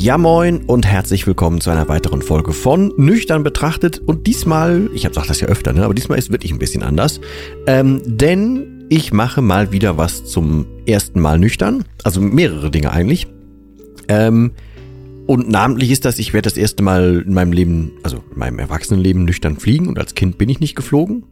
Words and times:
Ja 0.00 0.16
moin 0.16 0.62
und 0.62 0.86
herzlich 0.86 1.26
willkommen 1.26 1.60
zu 1.60 1.68
einer 1.68 1.86
weiteren 1.90 2.22
Folge 2.22 2.54
von 2.54 2.90
Nüchtern 2.96 3.42
betrachtet. 3.42 3.98
Und 3.98 4.26
diesmal, 4.26 4.88
ich 4.94 5.04
habe 5.04 5.14
das 5.14 5.40
ja 5.42 5.48
öfter, 5.48 5.74
ne, 5.74 5.84
aber 5.84 5.92
diesmal 5.92 6.18
ist 6.18 6.32
wirklich 6.32 6.52
ein 6.52 6.58
bisschen 6.58 6.82
anders. 6.82 7.20
Ähm, 7.66 8.00
denn 8.06 8.86
ich 8.88 9.12
mache 9.12 9.42
mal 9.42 9.72
wieder 9.72 9.98
was 9.98 10.24
zum 10.24 10.64
ersten 10.86 11.20
Mal 11.20 11.38
nüchtern. 11.38 11.84
Also 12.02 12.22
mehrere 12.22 12.70
Dinge 12.70 12.92
eigentlich. 12.92 13.26
Ähm, 14.08 14.52
und 15.26 15.50
namentlich 15.50 15.90
ist 15.90 16.06
das, 16.06 16.18
ich 16.18 16.32
werde 16.32 16.48
das 16.48 16.56
erste 16.56 16.82
Mal 16.82 17.22
in 17.26 17.34
meinem 17.34 17.52
Leben, 17.52 17.92
also 18.02 18.24
in 18.32 18.38
meinem 18.38 18.58
Erwachsenenleben 18.58 19.26
nüchtern 19.26 19.58
fliegen. 19.58 19.86
Und 19.86 19.98
als 19.98 20.14
Kind 20.14 20.38
bin 20.38 20.48
ich 20.48 20.60
nicht 20.60 20.76
geflogen. 20.76 21.24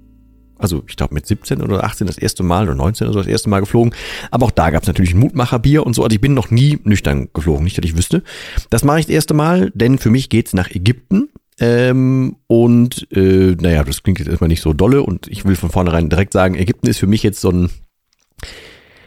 Also 0.59 0.83
ich 0.89 0.97
glaube 0.97 1.15
mit 1.15 1.27
17 1.27 1.63
oder 1.63 1.85
18 1.85 2.07
das 2.07 2.19
erste 2.19 2.43
Mal 2.43 2.65
oder 2.65 2.75
19 2.75 3.07
oder 3.07 3.15
so 3.15 3.21
das 3.21 3.29
erste 3.29 3.49
Mal 3.49 3.61
geflogen. 3.61 3.95
Aber 4.31 4.47
auch 4.47 4.51
da 4.51 4.71
gab 4.71 4.83
es 4.83 4.89
natürlich 4.89 5.15
ein 5.15 5.21
Mutmacherbier 5.21 5.87
und 5.87 5.95
so. 5.95 6.03
Also 6.03 6.15
ich 6.15 6.21
bin 6.21 6.35
noch 6.35 6.51
nie 6.51 6.79
nüchtern 6.85 7.29
geflogen, 7.33 7.65
nicht, 7.65 7.79
dass 7.79 7.85
ich 7.85 7.97
wüsste. 7.97 8.23
Das 8.71 8.85
mache 8.85 9.01
ich 9.01 9.07
das 9.07 9.15
erste 9.15 9.35
Mal, 9.35 9.71
denn 9.75 9.99
für 9.99 10.11
mich 10.11 10.29
geht's 10.29 10.53
nach 10.53 10.71
Ägypten. 10.71 11.29
Ähm, 11.61 12.37
und 12.47 13.09
äh, 13.13 13.57
naja, 13.61 13.83
das 13.83 14.03
klingt 14.03 14.19
jetzt 14.19 14.29
erstmal 14.29 14.49
nicht 14.49 14.63
so 14.63 14.73
dolle 14.73 15.03
und 15.03 15.27
ich 15.27 15.45
will 15.45 15.57
von 15.57 15.71
vornherein 15.71 16.09
direkt 16.09 16.33
sagen, 16.33 16.55
Ägypten 16.55 16.87
ist 16.87 16.99
für 16.99 17.09
mich 17.09 17.25
jetzt 17.25 17.41
so 17.41 17.51
ein, 17.51 17.71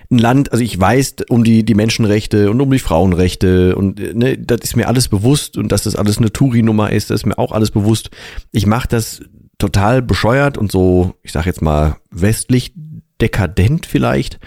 ein 0.10 0.18
Land, 0.18 0.52
also 0.52 0.62
ich 0.62 0.78
weiß 0.78 1.16
um 1.30 1.46
die, 1.46 1.64
die 1.64 1.76
Menschenrechte 1.76 2.52
und 2.52 2.60
um 2.60 2.70
die 2.70 2.80
Frauenrechte 2.80 3.78
und 3.78 4.02
äh, 4.02 4.14
ne, 4.14 4.38
das 4.38 4.60
ist 4.64 4.76
mir 4.76 4.90
alles 4.90 5.08
bewusst 5.08 5.58
und 5.58 5.72
dass 5.72 5.84
das 5.84 5.96
alles 5.96 6.18
eine 6.18 6.34
Touri-Nummer 6.34 6.92
ist, 6.92 7.10
das 7.10 7.22
ist 7.22 7.26
mir 7.26 7.38
auch 7.38 7.54
alles 7.54 7.72
bewusst. 7.72 8.10
Ich 8.52 8.66
mache 8.66 8.90
das 8.90 9.22
total 9.62 10.02
bescheuert 10.02 10.58
und 10.58 10.72
so, 10.72 11.16
ich 11.23 11.31
sag 11.31 11.45
jetzt 11.45 11.62
mal, 11.62 11.98
westlich 12.09 12.73
dekadent 13.22 13.86
vielleicht. 13.86 14.40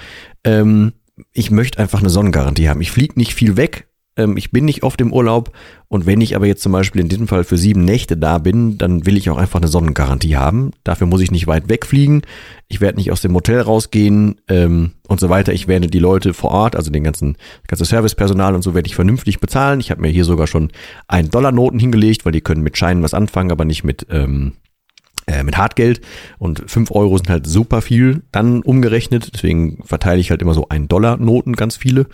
Ähm, 0.44 0.92
ich 1.32 1.50
möchte 1.50 1.78
einfach 1.78 2.00
eine 2.00 2.10
Sonnengarantie 2.10 2.68
haben. 2.68 2.80
Ich 2.80 2.90
fliege 2.90 3.14
nicht 3.16 3.34
viel 3.34 3.56
weg. 3.56 3.86
Ähm, 4.16 4.36
ich 4.36 4.50
bin 4.50 4.64
nicht 4.64 4.82
oft 4.82 5.00
im 5.00 5.12
Urlaub. 5.12 5.52
Und 5.88 6.06
wenn 6.06 6.20
ich 6.20 6.34
aber 6.34 6.46
jetzt 6.46 6.62
zum 6.62 6.72
Beispiel 6.72 7.00
in 7.00 7.08
diesem 7.08 7.28
Fall 7.28 7.44
für 7.44 7.56
sieben 7.56 7.84
Nächte 7.84 8.16
da 8.16 8.38
bin, 8.38 8.78
dann 8.78 9.06
will 9.06 9.16
ich 9.16 9.30
auch 9.30 9.36
einfach 9.36 9.60
eine 9.60 9.68
Sonnengarantie 9.68 10.36
haben. 10.36 10.72
Dafür 10.82 11.06
muss 11.06 11.20
ich 11.20 11.30
nicht 11.30 11.46
weit 11.46 11.68
wegfliegen. 11.68 12.22
Ich 12.66 12.80
werde 12.80 12.98
nicht 12.98 13.12
aus 13.12 13.22
dem 13.22 13.34
Hotel 13.34 13.60
rausgehen 13.60 14.40
ähm, 14.48 14.92
und 15.06 15.20
so 15.20 15.28
weiter. 15.28 15.52
Ich 15.52 15.68
werde 15.68 15.86
die 15.86 16.00
Leute 16.00 16.34
vor 16.34 16.50
Ort, 16.50 16.74
also 16.74 16.90
den 16.90 17.04
ganzen 17.04 17.36
ganze 17.68 17.84
Servicepersonal 17.84 18.56
und 18.56 18.62
so, 18.62 18.74
werde 18.74 18.89
ich 18.89 18.96
vernünftig 18.96 19.39
bezahlen. 19.39 19.78
Ich 19.78 19.92
habe 19.92 20.00
mir 20.00 20.08
hier 20.08 20.24
sogar 20.24 20.48
schon 20.48 20.72
ein 21.06 21.30
Dollar 21.30 21.52
Noten 21.52 21.78
hingelegt, 21.78 22.24
weil 22.24 22.33
die 22.33 22.40
können 22.40 22.62
mit 22.62 22.77
Scheinen 22.77 23.05
was 23.05 23.14
anfangen, 23.14 23.52
aber 23.52 23.64
nicht 23.64 23.84
mit 23.84 24.06
ähm, 24.10 24.55
äh, 24.55 24.64
mit 25.45 25.57
Hartgeld 25.57 26.01
und 26.39 26.62
fünf 26.67 26.90
Euro 26.90 27.17
sind 27.17 27.30
halt 27.30 27.46
super 27.46 27.80
viel 27.80 28.23
dann 28.33 28.62
umgerechnet, 28.62 29.30
deswegen 29.35 29.83
verteile 29.85 30.20
ich 30.20 30.30
halt 30.30 30.42
immer 30.42 30.55
so 30.55 30.67
ein 30.68 30.89
Dollar 30.89 31.17
Noten 31.17 31.55
ganz 31.55 31.77
viele. 31.77 32.07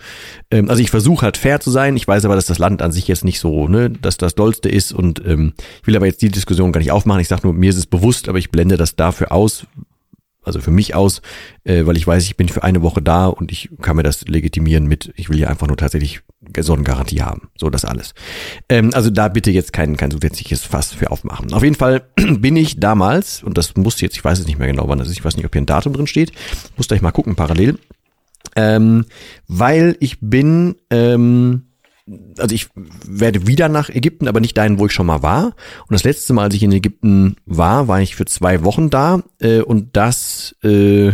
Ähm, 0.49 0.69
also 0.69 0.81
ich 0.81 0.91
versuche 0.91 1.23
halt 1.23 1.37
fair 1.37 1.59
zu 1.59 1.71
sein, 1.71 1.95
ich 1.95 2.07
weiß 2.07 2.25
aber, 2.25 2.35
dass 2.35 2.45
das 2.45 2.59
Land 2.59 2.81
an 2.81 2.91
sich 2.91 3.07
jetzt 3.07 3.25
nicht 3.25 3.39
so, 3.39 3.67
ne, 3.67 3.89
dass 3.89 4.17
das 4.17 4.35
dollste 4.35 4.69
ist. 4.69 4.93
Und 4.93 5.21
ähm, 5.25 5.53
ich 5.81 5.87
will 5.87 5.95
aber 5.95 6.05
jetzt 6.05 6.21
die 6.21 6.29
Diskussion 6.29 6.71
gar 6.71 6.79
nicht 6.79 6.91
aufmachen, 6.91 7.21
ich 7.21 7.27
sage 7.27 7.41
nur, 7.43 7.53
mir 7.53 7.69
ist 7.69 7.77
es 7.77 7.85
bewusst, 7.85 8.29
aber 8.29 8.37
ich 8.37 8.51
blende 8.51 8.77
das 8.77 8.95
dafür 8.95 9.31
aus, 9.31 9.65
also 10.43 10.59
für 10.59 10.71
mich 10.71 10.95
aus, 10.95 11.21
äh, 11.63 11.85
weil 11.85 11.97
ich 11.97 12.07
weiß, 12.07 12.23
ich 12.23 12.35
bin 12.35 12.49
für 12.49 12.63
eine 12.63 12.81
Woche 12.81 13.01
da 13.01 13.27
und 13.27 13.51
ich 13.51 13.69
kann 13.81 13.95
mir 13.95 14.03
das 14.03 14.27
legitimieren 14.27 14.87
mit, 14.87 15.13
ich 15.15 15.29
will 15.29 15.39
ja 15.39 15.49
einfach 15.49 15.67
nur 15.67 15.77
tatsächlich 15.77 16.21
Sonnengarantie 16.57 17.21
haben. 17.21 17.49
So 17.55 17.69
das 17.69 17.85
alles. 17.85 18.13
Ähm, 18.67 18.91
also 18.93 19.09
da 19.09 19.27
bitte 19.27 19.51
jetzt 19.51 19.73
kein, 19.73 19.97
kein 19.97 20.11
zusätzliches 20.11 20.63
Fass 20.63 20.93
für 20.93 21.11
aufmachen. 21.11 21.53
Auf 21.53 21.63
jeden 21.63 21.75
Fall 21.75 22.03
bin 22.15 22.55
ich 22.55 22.79
damals, 22.79 23.43
und 23.43 23.57
das 23.57 23.75
muss 23.75 24.01
jetzt, 24.01 24.15
ich 24.15 24.23
weiß 24.23 24.39
es 24.39 24.47
nicht 24.47 24.57
mehr 24.57 24.67
genau, 24.67 24.87
wann 24.87 24.99
das 24.99 25.07
ist, 25.07 25.17
ich 25.17 25.23
weiß 25.23 25.35
nicht, 25.35 25.45
ob 25.45 25.53
hier 25.53 25.61
ein 25.61 25.67
Datum 25.67 25.93
drin 25.93 26.07
steht, 26.07 26.31
muss 26.77 26.87
gleich 26.87 27.01
mal 27.01 27.11
gucken 27.11 27.35
parallel. 27.35 27.77
Ähm, 28.55 29.05
weil 29.47 29.95
ich 29.99 30.17
bin 30.19 30.75
ähm, 30.89 31.67
also 32.37 32.55
ich 32.55 32.69
werde 33.05 33.47
wieder 33.47 33.69
nach 33.69 33.89
Ägypten, 33.89 34.27
aber 34.27 34.39
nicht 34.39 34.57
dahin, 34.57 34.79
wo 34.79 34.85
ich 34.85 34.91
schon 34.91 35.05
mal 35.05 35.23
war. 35.23 35.45
Und 35.45 35.91
das 35.91 36.03
letzte 36.03 36.33
Mal, 36.33 36.43
als 36.43 36.55
ich 36.55 36.63
in 36.63 36.71
Ägypten 36.71 37.35
war, 37.45 37.87
war 37.87 38.01
ich 38.01 38.15
für 38.15 38.25
zwei 38.25 38.63
Wochen 38.63 38.89
da. 38.89 39.23
Äh, 39.39 39.61
und 39.61 39.95
das, 39.95 40.55
äh, 40.63 41.11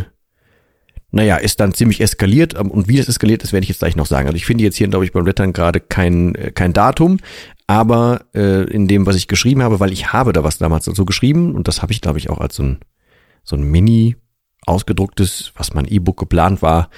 naja, 1.12 1.38
ist 1.38 1.60
dann 1.60 1.74
ziemlich 1.74 2.02
eskaliert. 2.02 2.56
Ähm, 2.58 2.72
und 2.72 2.88
wie 2.88 2.98
das 2.98 3.10
eskaliert 3.10 3.44
ist, 3.44 3.54
werde 3.54 3.64
ich 3.64 3.70
jetzt 3.70 3.80
gleich 3.80 3.96
noch 3.96 4.06
sagen. 4.06 4.28
Also 4.28 4.38
ich 4.38 4.46
finde 4.46 4.64
jetzt 4.64 4.78
hier, 4.78 4.88
glaube 4.88 5.06
ich, 5.06 5.12
beim 5.12 5.24
Blättern 5.24 5.54
gerade 5.54 5.80
kein, 5.80 6.36
äh, 6.36 6.52
kein 6.52 6.74
Datum. 6.74 7.20
Aber 7.68 8.26
äh, 8.34 8.64
in 8.64 8.88
dem, 8.88 9.06
was 9.06 9.18
ich 9.18 9.28
geschrieben 9.28 9.62
habe, 9.62 9.80
weil 9.80 9.92
ich 9.92 10.14
habe 10.14 10.32
da 10.32 10.44
was 10.44 10.58
damals 10.58 10.86
dazu 10.86 11.06
geschrieben. 11.06 11.54
Und 11.54 11.68
das 11.68 11.82
habe 11.82 11.92
ich, 11.92 12.02
glaube 12.02 12.18
ich, 12.20 12.30
auch 12.30 12.40
als 12.40 12.56
so 12.56 12.64
ein, 12.64 12.78
so 13.44 13.56
ein 13.56 13.64
Mini- 13.64 14.16
ausgedrucktes, 14.68 15.52
was 15.56 15.74
mein 15.74 15.86
E-Book 15.86 16.18
geplant 16.18 16.62
war, 16.62 16.90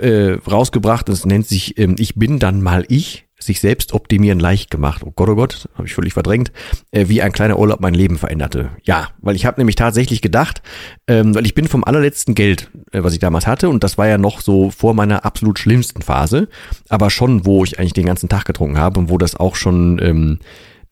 äh, 0.00 0.32
rausgebracht. 0.50 1.08
Das 1.08 1.24
nennt 1.24 1.46
sich 1.46 1.78
ähm, 1.78 1.96
Ich 1.98 2.14
bin 2.14 2.38
dann 2.38 2.62
mal 2.62 2.84
ich, 2.88 3.28
sich 3.38 3.60
selbst 3.60 3.92
optimieren 3.92 4.40
leicht 4.40 4.70
gemacht. 4.70 5.02
Oh 5.04 5.12
Gott, 5.14 5.28
oh 5.28 5.34
Gott, 5.36 5.68
habe 5.74 5.86
ich 5.86 5.94
völlig 5.94 6.12
verdrängt, 6.12 6.52
äh, 6.90 7.08
wie 7.08 7.22
ein 7.22 7.32
kleiner 7.32 7.58
Urlaub 7.58 7.80
mein 7.80 7.94
Leben 7.94 8.18
veränderte. 8.18 8.70
Ja, 8.82 9.08
weil 9.20 9.36
ich 9.36 9.46
habe 9.46 9.60
nämlich 9.60 9.76
tatsächlich 9.76 10.22
gedacht, 10.22 10.62
ähm, 11.06 11.34
weil 11.34 11.46
ich 11.46 11.54
bin 11.54 11.68
vom 11.68 11.84
allerletzten 11.84 12.34
Geld, 12.34 12.70
äh, 12.90 13.02
was 13.02 13.12
ich 13.12 13.20
damals 13.20 13.46
hatte, 13.46 13.68
und 13.68 13.84
das 13.84 13.96
war 13.96 14.08
ja 14.08 14.18
noch 14.18 14.40
so 14.40 14.70
vor 14.70 14.94
meiner 14.94 15.24
absolut 15.24 15.58
schlimmsten 15.58 16.02
Phase, 16.02 16.48
aber 16.88 17.10
schon, 17.10 17.46
wo 17.46 17.64
ich 17.64 17.78
eigentlich 17.78 17.92
den 17.92 18.06
ganzen 18.06 18.28
Tag 18.28 18.44
getrunken 18.44 18.78
habe 18.78 18.98
und 18.98 19.08
wo 19.08 19.18
das 19.18 19.36
auch 19.36 19.54
schon, 19.54 20.00
ähm, 20.02 20.38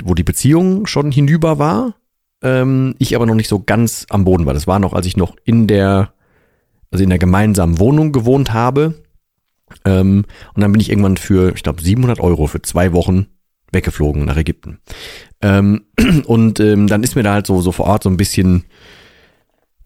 wo 0.05 0.15
die 0.15 0.25
Beziehung 0.25 0.87
schon 0.87 1.11
hinüber 1.11 1.59
war, 1.59 1.95
ähm, 2.43 2.95
ich 2.99 3.15
aber 3.15 3.27
noch 3.27 3.35
nicht 3.35 3.49
so 3.49 3.61
ganz 3.61 4.07
am 4.11 4.25
Boden 4.25 4.47
war. 4.47 4.55
Das 4.55 4.67
war 4.67 4.79
noch, 4.79 4.93
als 4.93 5.07
ich 5.07 5.17
noch 5.17 5.37
in 5.45 5.67
der, 5.67 6.13
also 6.91 7.03
in 7.03 7.11
der 7.11 7.19
gemeinsamen 7.19 7.79
Wohnung 7.79 8.13
gewohnt 8.13 8.53
habe. 8.53 8.95
Ähm, 9.85 10.25
und 10.55 10.63
dann 10.63 10.73
bin 10.73 10.81
ich 10.81 10.91
irgendwann 10.91 11.17
für, 11.17 11.55
ich 11.55 11.63
glaube, 11.63 11.83
700 11.83 12.21
Euro 12.21 12.47
für 12.47 12.63
zwei 12.63 12.93
Wochen 12.93 13.27
weggeflogen 13.73 14.25
nach 14.25 14.37
Ägypten. 14.37 14.79
Ähm, 15.43 15.85
und 16.27 16.61
ähm, 16.61 16.87
dann 16.87 17.03
ist 17.03 17.17
mir 17.17 17.23
da 17.23 17.33
halt 17.33 17.47
so, 17.47 17.61
so 17.61 17.73
vor 17.73 17.87
Ort 17.87 18.05
so 18.05 18.11
ein 18.11 18.17
bisschen 18.17 18.65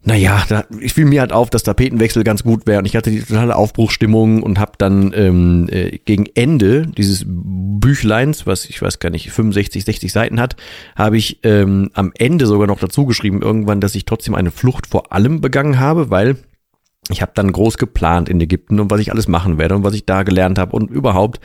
naja, 0.03 0.43
da, 0.49 0.65
ich 0.79 0.93
fiel 0.93 1.05
mir 1.05 1.21
halt 1.21 1.31
auf, 1.31 1.51
dass 1.51 1.61
Tapetenwechsel 1.61 2.23
ganz 2.23 2.43
gut 2.43 2.65
wäre 2.65 2.79
und 2.79 2.85
ich 2.85 2.95
hatte 2.95 3.11
die 3.11 3.21
totale 3.21 3.55
Aufbruchsstimmung 3.55 4.41
und 4.41 4.57
habe 4.57 4.71
dann 4.79 5.13
ähm, 5.15 5.69
äh, 5.71 5.99
gegen 5.99 6.25
Ende 6.33 6.87
dieses 6.87 7.23
Büchleins, 7.27 8.47
was 8.47 8.65
ich 8.65 8.81
weiß 8.81 8.97
gar 8.97 9.11
nicht, 9.11 9.29
65, 9.29 9.85
60 9.85 10.11
Seiten 10.11 10.39
hat, 10.39 10.55
habe 10.95 11.17
ich 11.17 11.39
ähm, 11.43 11.91
am 11.93 12.11
Ende 12.17 12.47
sogar 12.47 12.65
noch 12.65 12.79
dazu 12.79 13.05
geschrieben 13.05 13.43
irgendwann, 13.43 13.79
dass 13.79 13.93
ich 13.93 14.05
trotzdem 14.05 14.33
eine 14.33 14.49
Flucht 14.49 14.87
vor 14.87 15.11
allem 15.13 15.39
begangen 15.39 15.79
habe, 15.79 16.09
weil 16.09 16.37
ich 17.09 17.21
habe 17.21 17.33
dann 17.35 17.51
groß 17.51 17.77
geplant 17.77 18.27
in 18.27 18.41
Ägypten 18.41 18.79
und 18.79 18.89
was 18.89 19.01
ich 19.01 19.11
alles 19.11 19.27
machen 19.27 19.59
werde 19.59 19.75
und 19.75 19.83
was 19.83 19.93
ich 19.93 20.05
da 20.05 20.23
gelernt 20.23 20.57
habe 20.57 20.75
und 20.75 20.89
überhaupt. 20.89 21.39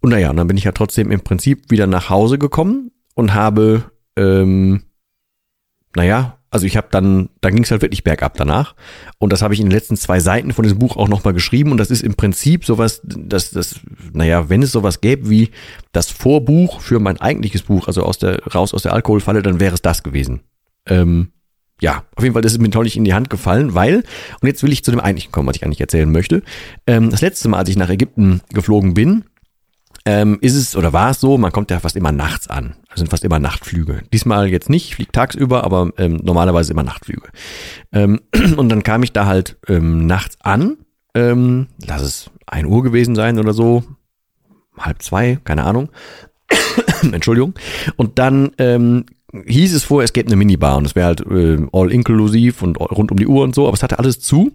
Und 0.00 0.10
naja, 0.10 0.30
und 0.30 0.36
dann 0.36 0.48
bin 0.48 0.56
ich 0.56 0.64
ja 0.64 0.72
trotzdem 0.72 1.12
im 1.12 1.20
Prinzip 1.20 1.70
wieder 1.70 1.86
nach 1.86 2.10
Hause 2.10 2.38
gekommen 2.38 2.90
und 3.14 3.34
habe, 3.34 3.84
ähm, 4.16 4.82
naja, 5.94 6.35
also 6.50 6.66
ich 6.66 6.76
habe 6.76 6.88
dann, 6.90 7.28
da 7.40 7.50
ging 7.50 7.64
es 7.64 7.70
halt 7.70 7.82
wirklich 7.82 8.04
bergab 8.04 8.36
danach. 8.36 8.74
Und 9.18 9.32
das 9.32 9.42
habe 9.42 9.54
ich 9.54 9.60
in 9.60 9.66
den 9.66 9.72
letzten 9.72 9.96
zwei 9.96 10.20
Seiten 10.20 10.52
von 10.52 10.62
diesem 10.62 10.78
Buch 10.78 10.96
auch 10.96 11.08
nochmal 11.08 11.34
geschrieben. 11.34 11.72
Und 11.72 11.78
das 11.78 11.90
ist 11.90 12.02
im 12.02 12.14
Prinzip 12.14 12.64
sowas, 12.64 13.00
das, 13.04 13.50
das, 13.50 13.80
naja, 14.12 14.48
wenn 14.48 14.62
es 14.62 14.72
sowas 14.72 15.00
gäbe 15.00 15.28
wie 15.28 15.50
das 15.92 16.10
Vorbuch 16.10 16.80
für 16.80 17.00
mein 17.00 17.20
eigentliches 17.20 17.62
Buch, 17.62 17.88
also 17.88 18.02
aus 18.02 18.18
der, 18.18 18.42
raus 18.46 18.74
aus 18.74 18.82
der 18.82 18.92
Alkoholfalle, 18.92 19.42
dann 19.42 19.60
wäre 19.60 19.74
es 19.74 19.82
das 19.82 20.02
gewesen. 20.02 20.40
Ähm, 20.86 21.32
ja, 21.80 22.04
auf 22.14 22.22
jeden 22.22 22.32
Fall, 22.32 22.42
das 22.42 22.52
ist 22.52 22.60
mir 22.60 22.70
toll 22.70 22.86
in 22.86 23.04
die 23.04 23.12
Hand 23.12 23.28
gefallen, 23.28 23.74
weil, 23.74 23.96
und 24.40 24.48
jetzt 24.48 24.62
will 24.62 24.72
ich 24.72 24.82
zu 24.82 24.90
dem 24.90 25.00
eigentlichen 25.00 25.32
kommen, 25.32 25.48
was 25.48 25.56
ich 25.56 25.64
eigentlich 25.64 25.80
erzählen 25.80 26.10
möchte. 26.10 26.42
Ähm, 26.86 27.10
das 27.10 27.20
letzte 27.20 27.48
Mal, 27.48 27.58
als 27.58 27.68
ich 27.68 27.76
nach 27.76 27.90
Ägypten 27.90 28.40
geflogen 28.52 28.94
bin, 28.94 29.24
ähm, 30.06 30.38
ist 30.40 30.54
es 30.54 30.76
oder 30.76 30.92
war 30.92 31.10
es 31.10 31.20
so, 31.20 31.36
man 31.36 31.50
kommt 31.50 31.70
ja 31.72 31.80
fast 31.80 31.96
immer 31.96 32.12
nachts 32.12 32.48
an. 32.48 32.76
Also 32.88 33.00
sind 33.00 33.10
fast 33.10 33.24
immer 33.24 33.40
Nachtflüge. 33.40 34.02
Diesmal 34.12 34.46
jetzt 34.48 34.70
nicht, 34.70 34.94
fliegt 34.94 35.12
tagsüber, 35.12 35.64
aber 35.64 35.90
ähm, 35.98 36.20
normalerweise 36.22 36.72
immer 36.72 36.84
Nachtflüge. 36.84 37.28
Ähm, 37.92 38.20
und 38.56 38.68
dann 38.68 38.84
kam 38.84 39.02
ich 39.02 39.12
da 39.12 39.26
halt 39.26 39.58
ähm, 39.66 40.06
nachts 40.06 40.36
an. 40.40 40.78
Ähm, 41.14 41.66
lass 41.84 42.02
es 42.02 42.30
ein 42.46 42.66
Uhr 42.66 42.84
gewesen 42.84 43.16
sein 43.16 43.40
oder 43.40 43.52
so. 43.52 43.82
Halb 44.78 45.02
zwei, 45.02 45.38
keine 45.42 45.64
Ahnung. 45.64 45.90
Entschuldigung. 47.02 47.54
Und 47.96 48.20
dann 48.20 48.52
ähm, 48.58 49.06
hieß 49.44 49.74
es 49.74 49.82
vorher, 49.82 50.04
es 50.04 50.12
gäbe 50.12 50.28
eine 50.28 50.36
Minibar 50.36 50.76
und 50.76 50.86
es 50.86 50.94
wäre 50.94 51.06
halt 51.08 51.20
äh, 51.22 51.66
all 51.72 51.90
inklusiv 51.90 52.62
und 52.62 52.76
rund 52.80 53.10
um 53.10 53.18
die 53.18 53.26
Uhr 53.26 53.42
und 53.42 53.56
so, 53.56 53.66
aber 53.66 53.74
es 53.74 53.82
hatte 53.82 53.98
alles 53.98 54.20
zu. 54.20 54.52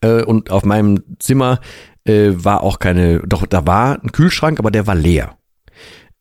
Äh, 0.00 0.24
und 0.24 0.50
auf 0.50 0.64
meinem 0.64 1.04
Zimmer 1.20 1.60
äh, 2.06 2.32
war 2.44 2.62
auch 2.62 2.78
keine, 2.78 3.20
doch 3.20 3.46
da 3.46 3.66
war 3.66 4.02
ein 4.02 4.12
Kühlschrank, 4.12 4.58
aber 4.58 4.70
der 4.70 4.86
war 4.86 4.94
leer. 4.94 5.36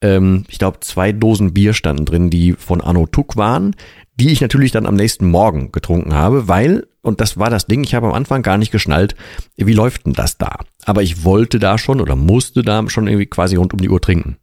Ähm, 0.01 0.45
ich 0.49 0.59
glaube, 0.59 0.79
zwei 0.81 1.11
Dosen 1.11 1.53
Bier 1.53 1.73
standen 1.73 2.05
drin, 2.05 2.29
die 2.29 2.53
von 2.53 2.81
Anno 2.81 3.07
Tuck 3.07 3.37
waren, 3.37 3.75
die 4.15 4.31
ich 4.31 4.41
natürlich 4.41 4.71
dann 4.71 4.85
am 4.85 4.95
nächsten 4.95 5.29
Morgen 5.29 5.71
getrunken 5.71 6.13
habe, 6.13 6.47
weil 6.47 6.87
und 7.05 7.21
das 7.21 7.37
war 7.37 7.51
das 7.51 7.67
Ding, 7.67 7.83
ich 7.83 7.93
habe 7.93 8.07
am 8.07 8.13
Anfang 8.13 8.41
gar 8.41 8.57
nicht 8.57 8.71
geschnallt, 8.71 9.15
wie 9.55 9.73
läuft 9.73 10.07
denn 10.07 10.13
das 10.13 10.39
da? 10.39 10.57
Aber 10.85 11.03
ich 11.03 11.23
wollte 11.23 11.59
da 11.59 11.77
schon 11.77 12.01
oder 12.01 12.15
musste 12.15 12.63
da 12.63 12.89
schon 12.89 13.07
irgendwie 13.07 13.27
quasi 13.27 13.55
rund 13.55 13.73
um 13.73 13.79
die 13.79 13.89
Uhr 13.89 14.01
trinken. 14.01 14.37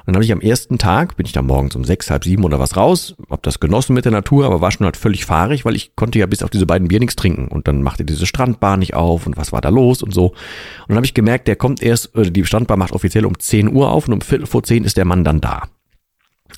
Und 0.00 0.06
dann 0.06 0.16
habe 0.16 0.24
ich 0.24 0.32
am 0.32 0.40
ersten 0.40 0.78
Tag, 0.78 1.16
bin 1.16 1.26
ich 1.26 1.32
da 1.32 1.42
morgens 1.42 1.76
um 1.76 1.84
sechs, 1.84 2.10
halb 2.10 2.24
sieben 2.24 2.42
oder 2.42 2.58
was 2.58 2.76
raus, 2.76 3.14
habe 3.30 3.42
das 3.42 3.60
genossen 3.60 3.94
mit 3.94 4.04
der 4.04 4.12
Natur, 4.12 4.46
aber 4.46 4.60
war 4.60 4.72
schon 4.72 4.84
halt 4.84 4.96
völlig 4.96 5.26
fahrig, 5.26 5.64
weil 5.64 5.76
ich 5.76 5.94
konnte 5.94 6.18
ja 6.18 6.26
bis 6.26 6.42
auf 6.42 6.50
diese 6.50 6.66
beiden 6.66 6.88
Bier 6.88 6.98
nichts 6.98 7.14
trinken. 7.14 7.46
Und 7.46 7.68
dann 7.68 7.82
machte 7.82 8.04
diese 8.04 8.26
Strandbar 8.26 8.76
nicht 8.76 8.94
auf 8.94 9.26
und 9.26 9.36
was 9.36 9.52
war 9.52 9.60
da 9.60 9.68
los 9.68 10.02
und 10.02 10.12
so. 10.12 10.30
Und 10.30 10.88
dann 10.88 10.96
habe 10.96 11.06
ich 11.06 11.14
gemerkt, 11.14 11.46
der 11.46 11.54
kommt 11.54 11.80
erst, 11.80 12.10
die 12.16 12.44
Strandbar 12.44 12.76
macht 12.76 12.92
offiziell 12.92 13.26
um 13.26 13.38
zehn 13.38 13.72
Uhr 13.72 13.92
auf 13.92 14.08
und 14.08 14.14
um 14.14 14.20
Viertel 14.22 14.46
vor 14.46 14.64
zehn 14.64 14.82
ist 14.82 14.96
der 14.96 15.04
Mann 15.04 15.22
dann 15.22 15.40
da. 15.40 15.68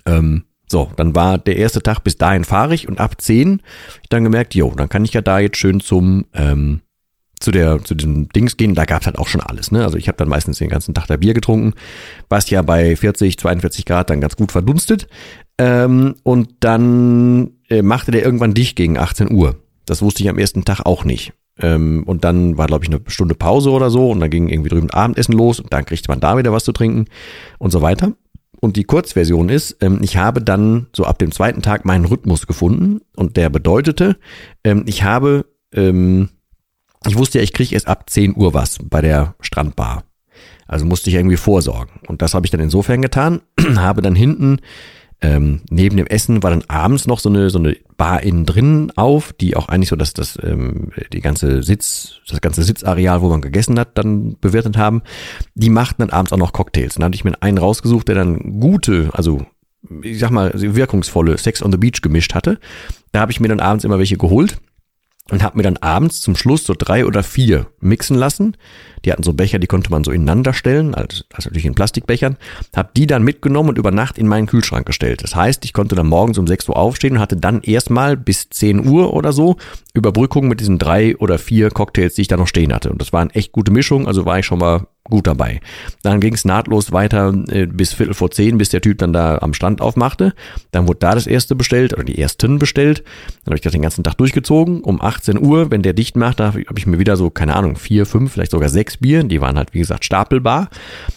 Ähm, 0.07 0.45
so, 0.70 0.90
dann 0.96 1.17
war 1.17 1.37
der 1.37 1.56
erste 1.56 1.82
Tag 1.82 2.00
bis 2.05 2.17
dahin 2.17 2.44
fahrig 2.44 2.88
und 2.88 3.00
ab 3.00 3.20
10 3.20 3.61
ich 4.02 4.08
dann 4.08 4.22
gemerkt, 4.22 4.55
jo, 4.55 4.72
dann 4.76 4.88
kann 4.88 5.05
ich 5.05 5.12
ja 5.12 5.20
da 5.20 5.40
jetzt 5.40 5.56
schön 5.56 5.81
zum 5.81 6.26
ähm, 6.32 6.82
zu 7.40 7.50
der 7.50 7.82
zu 7.82 7.94
diesem 7.94 8.28
Dings 8.28 8.56
gehen. 8.56 8.75
Da 8.75 8.84
gab's 8.84 9.06
halt 9.06 9.19
auch 9.19 9.26
schon 9.26 9.40
alles. 9.40 9.72
Ne? 9.72 9.82
Also 9.82 9.96
ich 9.96 10.06
habe 10.06 10.17
dann 10.19 10.28
meistens 10.28 10.58
den 10.58 10.69
ganzen 10.69 10.94
Tag 10.94 11.06
da 11.06 11.17
Bier 11.17 11.34
getrunken, 11.34 11.72
was 12.28 12.50
ja 12.50 12.62
bei 12.62 12.94
40, 12.94 13.38
42 13.38 13.84
Grad 13.84 14.11
dann 14.11 14.20
ganz 14.20 14.37
gut 14.37 14.52
verdunstet. 14.52 15.08
Ähm, 15.58 16.14
und 16.22 16.50
dann 16.61 17.50
äh, 17.69 17.82
machte 17.82 18.12
der 18.12 18.25
irgendwann 18.25 18.55
dicht 18.55 18.76
gegen 18.76 18.96
18 18.96 19.32
Uhr. 19.32 19.56
Das 19.87 20.02
wusste 20.02 20.23
ich 20.23 20.28
am 20.28 20.38
ersten 20.38 20.64
Tag 20.64 20.87
auch 20.87 21.05
nicht. 21.05 21.32
Ähm, 21.58 22.05
und 22.06 22.23
dann 22.23 22.58
war, 22.58 22.66
glaube 22.66 22.84
ich, 22.84 22.90
eine 22.90 23.00
Stunde 23.08 23.34
Pause 23.34 23.70
oder 23.70 23.90
so 23.90 24.11
und 24.11 24.20
dann 24.20 24.31
ging 24.31 24.49
irgendwie 24.49 24.70
drüben 24.70 24.90
Abendessen 24.90 25.32
los 25.32 25.58
und 25.58 25.73
dann 25.73 25.84
kriegte 25.84 26.11
man 26.11 26.20
da 26.20 26.38
wieder 26.38 26.52
was 26.52 26.64
zu 26.64 26.73
trinken 26.73 27.06
und 27.58 27.73
so 27.73 27.82
weiter. 27.82 28.12
Und 28.61 28.77
die 28.77 28.85
Kurzversion 28.85 29.49
ist, 29.49 29.79
ähm, 29.81 30.01
ich 30.03 30.17
habe 30.17 30.43
dann 30.43 30.87
so 30.95 31.05
ab 31.05 31.19
dem 31.19 31.33
zweiten 31.33 31.62
Tag 31.62 31.85
meinen 31.85 32.05
Rhythmus 32.05 32.47
gefunden 32.47 33.01
und 33.17 33.37
der 33.37 33.49
bedeutete, 33.49 34.17
ähm, 34.65 34.85
ich 34.87 35.03
habe, 35.03 35.47
ähm, 35.73 36.29
ich 37.07 37.17
wusste 37.17 37.39
ja, 37.39 37.45
ich 37.45 37.55
kriege 37.55 37.75
erst 37.75 37.89
ab 37.89 38.09
10 38.11 38.37
Uhr 38.37 38.53
was 38.53 38.79
bei 38.83 39.01
der 39.01 39.35
Strandbar. 39.41 40.05
Also 40.67 40.85
musste 40.85 41.11
ich 41.11 41.17
irgendwie 41.17 41.37
vorsorgen. 41.39 42.01
Und 42.07 42.23
das 42.23 42.35
habe 42.35 42.47
ich 42.47 42.51
dann 42.51 42.61
insofern 42.61 43.03
getan, 43.03 43.41
habe 43.77 44.03
dann 44.03 44.15
hinten 44.15 44.59
ähm, 45.22 45.61
neben 45.70 45.96
dem 45.96 46.06
Essen 46.06 46.43
war 46.43 46.50
dann 46.50 46.64
abends 46.69 47.06
noch 47.06 47.19
so 47.19 47.28
eine 47.28 47.50
so 47.50 47.58
eine 47.58 47.76
Bar 47.96 48.22
innen 48.22 48.46
drin 48.46 48.93
auf, 48.96 49.34
die 49.34 49.55
auch 49.55 49.69
eigentlich 49.69 49.90
so 49.90 49.96
dass 49.96 50.14
das 50.14 50.38
ähm, 50.43 50.93
die 51.12 51.20
ganze 51.20 51.62
Sitz 51.62 52.20
das 52.28 52.40
ganze 52.40 52.62
Sitzareal, 52.62 53.20
wo 53.20 53.28
man 53.28 53.43
gegessen 53.43 53.78
hat, 53.78 53.99
dann 53.99 54.37
bewirtet 54.40 54.78
haben. 54.78 55.02
Die 55.55 55.70
machten 55.70 56.02
dann 56.02 56.11
abends 56.11 56.32
auch 56.32 56.38
noch 56.38 56.52
Cocktails. 56.52 56.94
Dann 56.94 57.05
hatte 57.05 57.17
ich 57.17 57.25
mir 57.25 57.34
einen 57.43 57.58
rausgesucht, 57.58 58.08
der 58.08 58.14
dann 58.14 58.61
gute, 58.61 59.11
also 59.12 59.44
ich 60.02 60.19
sag 60.19 60.31
mal 60.31 60.52
wirkungsvolle 60.55 61.37
Sex 61.37 61.62
on 61.62 61.73
the 61.73 61.78
Beach 61.78 62.00
gemischt 62.00 62.34
hatte. 62.34 62.58
Da 63.12 63.20
habe 63.20 63.32
ich 63.32 63.40
mir 63.40 63.49
dann 63.49 63.61
abends 63.61 63.84
immer 63.84 63.99
welche 63.99 64.16
geholt 64.16 64.58
und 65.31 65.43
habe 65.43 65.56
mir 65.56 65.62
dann 65.62 65.76
abends 65.76 66.20
zum 66.20 66.37
Schluss 66.37 66.64
so 66.64 66.75
drei 66.76 67.06
oder 67.06 67.22
vier 67.22 67.67
mixen 67.81 68.17
lassen. 68.17 68.56
Die 69.05 69.12
hatten 69.12 69.22
so 69.22 69.32
Becher, 69.32 69.58
die 69.58 69.67
konnte 69.67 69.90
man 69.90 70.05
so 70.05 70.11
ineinander 70.11 70.52
stellen, 70.52 70.94
also, 70.94 71.22
also 71.32 71.49
natürlich 71.49 71.67
in 71.67 71.75
Plastikbechern. 71.75 72.37
Habe 72.75 72.90
die 72.96 73.06
dann 73.06 73.22
mitgenommen 73.22 73.70
und 73.70 73.78
über 73.78 73.90
Nacht 73.90 74.19
in 74.19 74.26
meinen 74.26 74.46
Kühlschrank 74.46 74.87
gestellt. 74.87 75.22
Das 75.22 75.34
heißt, 75.34 75.64
ich 75.64 75.72
konnte 75.72 75.94
dann 75.94 76.08
morgens 76.08 76.38
um 76.38 76.46
6 76.46 76.69
Uhr 76.69 76.76
aufstehen 76.76 77.14
und 77.14 77.20
hatte 77.20 77.37
dann 77.37 77.62
erstmal 77.62 78.17
bis 78.17 78.50
10 78.50 78.87
Uhr 78.87 79.14
oder 79.14 79.32
so 79.32 79.56
Überbrückung 79.94 80.49
mit 80.49 80.61
diesen 80.61 80.78
drei 80.78 81.17
oder 81.17 81.38
vier 81.38 81.70
Cocktails, 81.70 82.14
die 82.14 82.23
ich 82.23 82.28
da 82.28 82.37
noch 82.37 82.49
stehen 82.49 82.75
hatte. 82.75 82.90
Und 82.90 83.00
das 83.00 83.12
war 83.12 83.20
eine 83.20 83.34
echt 83.34 83.52
gute 83.52 83.70
Mischung, 83.70 84.06
also 84.06 84.25
war 84.25 84.38
ich 84.38 84.46
schon 84.46 84.58
mal 84.58 84.87
gut 85.11 85.27
dabei. 85.27 85.61
Dann 86.03 86.21
ging 86.21 86.35
es 86.35 86.45
nahtlos 86.45 86.93
weiter 86.93 87.35
äh, 87.49 87.67
bis 87.67 87.93
Viertel 87.93 88.15
vor 88.15 88.31
zehn, 88.31 88.59
bis 88.59 88.71
der 88.71 88.81
Typ 88.81 88.99
dann 88.99 89.12
da 89.12 89.39
am 89.39 89.55
Stand 89.55 89.81
aufmachte. 89.81 90.35
Dann 90.71 90.89
wurde 90.89 91.01
da 91.01 91.15
das 91.15 91.27
erste 91.27 91.55
bestellt 91.55 91.93
oder 91.93 92.05
die 92.05 92.19
ersten 92.19 92.59
bestellt. 92.59 93.05
Dann 93.45 93.53
habe 93.53 93.57
ich 93.57 93.61
das 93.61 93.73
den 93.73 93.83
ganzen 93.83 94.05
Tag 94.05 94.17
durchgezogen. 94.17 94.83
Um 94.83 95.01
18 95.01 95.39
Uhr, 95.39 95.71
wenn 95.71 95.83
der 95.83 95.93
dicht 95.93 96.17
macht, 96.17 96.41
da 96.41 96.55
habe 96.55 96.65
ich 96.77 96.87
mir 96.87 96.99
wieder 96.99 97.17
so, 97.17 97.31
keine 97.31 97.57
Ahnung, 97.57 97.77
vier, 97.77 98.07
fünf, 98.07 98.33
vielleicht 98.33 98.53
sogar 98.53 98.69
sechs 98.69 98.97
Bier. 98.97 99.23
Die 99.25 99.41
waren 99.41 99.57
halt, 99.57 99.75
wie 99.75 99.81
gesagt, 99.81 100.05
stapelbar. 100.05 100.69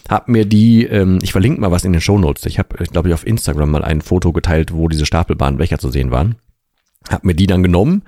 Hab 0.08 0.28
mir 0.28 0.44
die, 0.44 0.84
ähm, 0.84 1.18
ich 1.22 1.32
verlinke 1.32 1.60
mal 1.60 1.70
was 1.70 1.84
in 1.84 1.92
den 1.92 2.00
Shownotes. 2.00 2.46
Ich 2.46 2.58
habe, 2.58 2.84
glaube 2.84 3.08
ich, 3.08 3.14
auf 3.14 3.26
Instagram 3.26 3.70
mal 3.70 3.84
ein 3.84 4.00
Foto 4.00 4.32
geteilt, 4.32 4.72
wo 4.72 4.88
diese 4.88 5.06
stapelbaren 5.06 5.56
Becher 5.56 5.78
zu 5.78 5.90
sehen 5.90 6.10
waren. 6.10 6.36
Hab 7.08 7.24
mir 7.24 7.34
die 7.34 7.46
dann 7.46 7.62
genommen, 7.62 8.02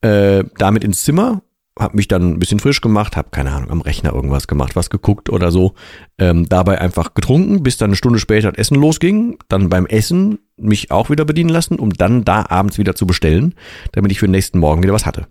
äh, 0.00 0.44
damit 0.58 0.84
ins 0.84 1.04
Zimmer 1.04 1.42
habe 1.80 1.96
mich 1.96 2.08
dann 2.08 2.32
ein 2.32 2.38
bisschen 2.38 2.60
frisch 2.60 2.80
gemacht, 2.80 3.16
habe 3.16 3.30
keine 3.30 3.52
Ahnung 3.52 3.70
am 3.70 3.80
Rechner 3.80 4.12
irgendwas 4.12 4.46
gemacht, 4.46 4.76
was 4.76 4.90
geguckt 4.90 5.30
oder 5.30 5.50
so. 5.50 5.74
Ähm, 6.18 6.48
dabei 6.48 6.80
einfach 6.80 7.14
getrunken, 7.14 7.62
bis 7.62 7.78
dann 7.78 7.90
eine 7.90 7.96
Stunde 7.96 8.18
später 8.18 8.52
das 8.52 8.58
Essen 8.58 8.76
losging. 8.76 9.38
Dann 9.48 9.70
beim 9.70 9.86
Essen 9.86 10.38
mich 10.56 10.90
auch 10.90 11.10
wieder 11.10 11.24
bedienen 11.24 11.48
lassen, 11.48 11.78
um 11.78 11.90
dann 11.90 12.24
da 12.24 12.44
abends 12.48 12.78
wieder 12.78 12.94
zu 12.94 13.06
bestellen, 13.06 13.54
damit 13.92 14.12
ich 14.12 14.20
für 14.20 14.26
den 14.26 14.32
nächsten 14.32 14.58
Morgen 14.58 14.82
wieder 14.82 14.92
was 14.92 15.06
hatte. 15.06 15.26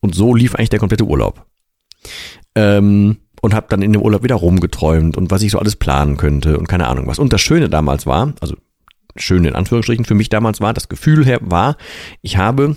Und 0.00 0.14
so 0.14 0.34
lief 0.34 0.54
eigentlich 0.54 0.70
der 0.70 0.78
komplette 0.78 1.04
Urlaub. 1.04 1.46
Ähm, 2.54 3.16
und 3.40 3.54
habe 3.54 3.66
dann 3.70 3.82
in 3.82 3.92
dem 3.92 4.02
Urlaub 4.02 4.22
wieder 4.22 4.34
rumgeträumt 4.34 5.16
und 5.16 5.30
was 5.30 5.42
ich 5.42 5.52
so 5.52 5.58
alles 5.58 5.76
planen 5.76 6.18
könnte 6.18 6.58
und 6.58 6.68
keine 6.68 6.88
Ahnung 6.88 7.06
was. 7.06 7.18
Und 7.18 7.32
das 7.32 7.40
Schöne 7.40 7.70
damals 7.70 8.06
war, 8.06 8.34
also 8.40 8.54
schön 9.16 9.46
in 9.46 9.54
Anführungsstrichen 9.54 10.04
für 10.04 10.14
mich 10.14 10.28
damals 10.28 10.60
war, 10.60 10.74
das 10.74 10.90
Gefühl 10.90 11.24
her 11.24 11.38
war, 11.40 11.76
ich 12.20 12.36
habe 12.36 12.76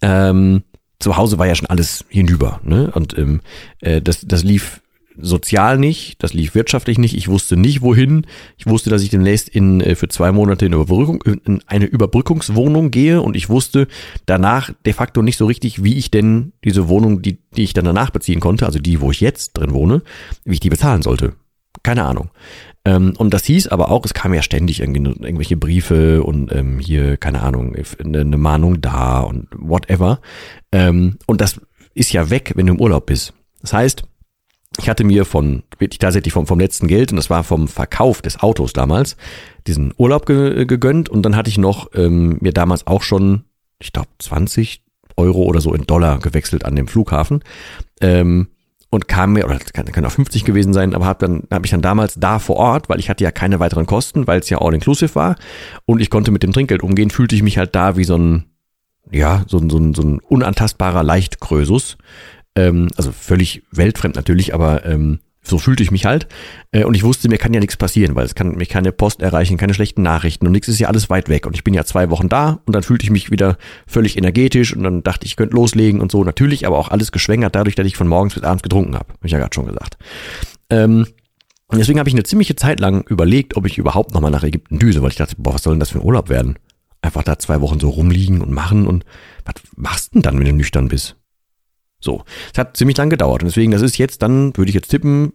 ähm, 0.00 0.62
zu 1.04 1.16
Hause 1.18 1.38
war 1.38 1.46
ja 1.46 1.54
schon 1.54 1.68
alles 1.68 2.04
hinüber. 2.08 2.60
Ne? 2.64 2.90
Und 2.94 3.16
ähm, 3.16 3.40
äh, 3.80 4.00
das, 4.00 4.22
das 4.26 4.42
lief 4.42 4.80
sozial 5.16 5.78
nicht, 5.78 6.22
das 6.22 6.32
lief 6.32 6.54
wirtschaftlich 6.54 6.98
nicht. 6.98 7.14
Ich 7.14 7.28
wusste 7.28 7.56
nicht, 7.56 7.82
wohin. 7.82 8.26
Ich 8.56 8.66
wusste, 8.66 8.88
dass 8.90 9.02
ich 9.02 9.10
demnächst 9.10 9.48
in, 9.50 9.82
äh, 9.82 9.94
für 9.96 10.08
zwei 10.08 10.32
Monate 10.32 10.64
in, 10.64 10.72
Überbrückung, 10.72 11.22
in 11.22 11.60
eine 11.66 11.84
Überbrückungswohnung 11.84 12.90
gehe 12.90 13.20
und 13.20 13.36
ich 13.36 13.50
wusste 13.50 13.86
danach 14.24 14.70
de 14.86 14.94
facto 14.94 15.20
nicht 15.20 15.36
so 15.36 15.44
richtig, 15.44 15.84
wie 15.84 15.98
ich 15.98 16.10
denn 16.10 16.52
diese 16.64 16.88
Wohnung, 16.88 17.20
die, 17.20 17.38
die 17.54 17.62
ich 17.62 17.74
dann 17.74 17.84
danach 17.84 18.08
beziehen 18.08 18.40
konnte, 18.40 18.64
also 18.64 18.78
die, 18.78 19.02
wo 19.02 19.10
ich 19.10 19.20
jetzt 19.20 19.52
drin 19.52 19.74
wohne, 19.74 20.02
wie 20.44 20.54
ich 20.54 20.60
die 20.60 20.70
bezahlen 20.70 21.02
sollte. 21.02 21.34
Keine 21.84 22.04
Ahnung. 22.04 22.30
Ähm, 22.84 23.14
und 23.16 23.32
das 23.32 23.44
hieß 23.44 23.68
aber 23.68 23.90
auch, 23.90 24.04
es 24.04 24.14
kam 24.14 24.34
ja 24.34 24.42
ständig 24.42 24.80
irgendwie 24.80 25.10
irgendwelche 25.10 25.56
Briefe 25.56 26.24
und 26.24 26.52
ähm, 26.52 26.80
hier, 26.80 27.16
keine 27.16 27.42
Ahnung, 27.42 27.76
eine, 27.76 28.20
eine 28.20 28.36
Mahnung 28.36 28.80
da 28.80 29.20
und 29.20 29.48
whatever. 29.56 30.20
Ähm, 30.72 31.18
und 31.26 31.40
das 31.40 31.60
ist 31.94 32.12
ja 32.12 32.30
weg, 32.30 32.52
wenn 32.56 32.66
du 32.66 32.74
im 32.74 32.80
Urlaub 32.80 33.06
bist. 33.06 33.32
Das 33.60 33.72
heißt, 33.72 34.02
ich 34.78 34.88
hatte 34.88 35.04
mir 35.04 35.24
von, 35.24 35.62
wirklich 35.78 35.98
tatsächlich 35.98 36.32
vom, 36.32 36.46
vom 36.46 36.58
letzten 36.58 36.88
Geld, 36.88 37.12
und 37.12 37.16
das 37.16 37.30
war 37.30 37.44
vom 37.44 37.68
Verkauf 37.68 38.22
des 38.22 38.40
Autos 38.40 38.72
damals, 38.72 39.16
diesen 39.66 39.94
Urlaub 39.96 40.26
ge, 40.26 40.66
gegönnt 40.66 41.08
und 41.08 41.22
dann 41.22 41.36
hatte 41.36 41.50
ich 41.50 41.58
noch 41.58 41.90
ähm, 41.94 42.38
mir 42.40 42.52
damals 42.52 42.86
auch 42.86 43.02
schon, 43.02 43.44
ich 43.78 43.92
glaube, 43.92 44.08
20 44.18 44.82
Euro 45.16 45.42
oder 45.44 45.60
so 45.60 45.72
in 45.74 45.86
Dollar 45.86 46.18
gewechselt 46.18 46.64
an 46.64 46.74
dem 46.74 46.88
Flughafen. 46.88 47.44
Ähm, 48.00 48.48
und 48.94 49.08
kam 49.08 49.32
mir, 49.32 49.44
oder 49.44 49.58
kann, 49.58 49.86
kann 49.86 50.04
auch 50.04 50.12
50 50.12 50.44
gewesen 50.44 50.72
sein, 50.72 50.94
aber 50.94 51.04
habe 51.04 51.26
dann 51.26 51.42
habe 51.50 51.66
ich 51.66 51.72
dann 51.72 51.82
damals 51.82 52.14
da 52.14 52.38
vor 52.38 52.56
Ort, 52.56 52.88
weil 52.88 53.00
ich 53.00 53.10
hatte 53.10 53.24
ja 53.24 53.32
keine 53.32 53.58
weiteren 53.58 53.86
Kosten, 53.86 54.26
weil 54.26 54.38
es 54.38 54.48
ja 54.48 54.60
all 54.60 54.72
inclusive 54.72 55.14
war. 55.16 55.36
Und 55.84 56.00
ich 56.00 56.10
konnte 56.10 56.30
mit 56.30 56.42
dem 56.42 56.52
Trinkgeld 56.52 56.82
umgehen, 56.82 57.10
fühlte 57.10 57.34
ich 57.34 57.42
mich 57.42 57.58
halt 57.58 57.74
da 57.74 57.96
wie 57.96 58.04
so 58.04 58.16
ein 58.16 58.44
ja 59.10 59.44
so 59.48 59.58
ein 59.58 59.68
so 59.68 59.78
ein, 59.78 59.94
so 59.94 60.02
ein 60.02 60.20
unantastbarer 60.20 61.02
Leichtkrösus, 61.02 61.98
ähm, 62.54 62.88
also 62.96 63.10
völlig 63.10 63.64
weltfremd 63.72 64.14
natürlich, 64.14 64.54
aber 64.54 64.86
ähm, 64.86 65.18
so 65.46 65.58
fühlte 65.58 65.82
ich 65.82 65.90
mich 65.90 66.04
halt. 66.06 66.26
Äh, 66.72 66.84
und 66.84 66.94
ich 66.94 67.04
wusste, 67.04 67.28
mir 67.28 67.38
kann 67.38 67.52
ja 67.52 67.60
nichts 67.60 67.76
passieren, 67.76 68.14
weil 68.14 68.24
es 68.24 68.34
kann 68.34 68.56
mich 68.56 68.68
keine 68.68 68.92
Post 68.92 69.22
erreichen, 69.22 69.56
keine 69.56 69.74
schlechten 69.74 70.02
Nachrichten 70.02 70.46
und 70.46 70.52
nichts 70.52 70.68
ist 70.68 70.78
ja 70.78 70.88
alles 70.88 71.10
weit 71.10 71.28
weg. 71.28 71.46
Und 71.46 71.54
ich 71.54 71.64
bin 71.64 71.74
ja 71.74 71.84
zwei 71.84 72.10
Wochen 72.10 72.28
da 72.28 72.60
und 72.64 72.74
dann 72.74 72.82
fühlte 72.82 73.04
ich 73.04 73.10
mich 73.10 73.30
wieder 73.30 73.56
völlig 73.86 74.16
energetisch 74.16 74.74
und 74.74 74.82
dann 74.82 75.02
dachte 75.02 75.26
ich, 75.26 75.32
ich 75.32 75.36
könnte 75.36 75.56
loslegen 75.56 76.00
und 76.00 76.10
so. 76.12 76.24
Natürlich, 76.24 76.66
aber 76.66 76.78
auch 76.78 76.88
alles 76.88 77.12
geschwängert 77.12 77.54
dadurch, 77.54 77.74
dass 77.74 77.86
ich 77.86 77.96
von 77.96 78.08
morgens 78.08 78.34
bis 78.34 78.42
abends 78.42 78.62
getrunken 78.62 78.94
habe. 78.94 79.12
Hab 79.12 79.24
ich 79.24 79.32
ja 79.32 79.38
gerade 79.38 79.54
schon 79.54 79.66
gesagt. 79.66 79.98
Ähm, 80.70 81.06
und 81.66 81.78
deswegen 81.78 81.98
habe 81.98 82.08
ich 82.08 82.14
eine 82.14 82.22
ziemliche 82.22 82.56
Zeit 82.56 82.78
lang 82.78 83.04
überlegt, 83.08 83.56
ob 83.56 83.66
ich 83.66 83.78
überhaupt 83.78 84.14
nochmal 84.14 84.30
nach 84.30 84.44
Ägypten 84.44 84.78
düse, 84.78 85.02
weil 85.02 85.10
ich 85.10 85.16
dachte, 85.16 85.34
boah, 85.38 85.54
was 85.54 85.62
soll 85.62 85.74
denn 85.74 85.80
das 85.80 85.90
für 85.90 85.98
ein 85.98 86.04
Urlaub 86.04 86.28
werden? 86.28 86.56
Einfach 87.02 87.22
da 87.22 87.38
zwei 87.38 87.60
Wochen 87.60 87.80
so 87.80 87.90
rumliegen 87.90 88.40
und 88.40 88.52
machen 88.52 88.86
und 88.86 89.04
was 89.44 89.54
machst 89.76 90.08
du 90.08 90.12
denn 90.14 90.22
dann, 90.22 90.38
wenn 90.38 90.46
du 90.46 90.52
nüchtern 90.52 90.88
bist? 90.88 91.16
So, 92.04 92.22
es 92.52 92.58
hat 92.58 92.76
ziemlich 92.76 92.98
lang 92.98 93.08
gedauert 93.08 93.42
und 93.42 93.48
deswegen, 93.48 93.72
das 93.72 93.80
ist 93.80 93.96
jetzt 93.96 94.20
dann, 94.20 94.54
würde 94.56 94.68
ich 94.68 94.74
jetzt 94.74 94.88
tippen, 94.88 95.32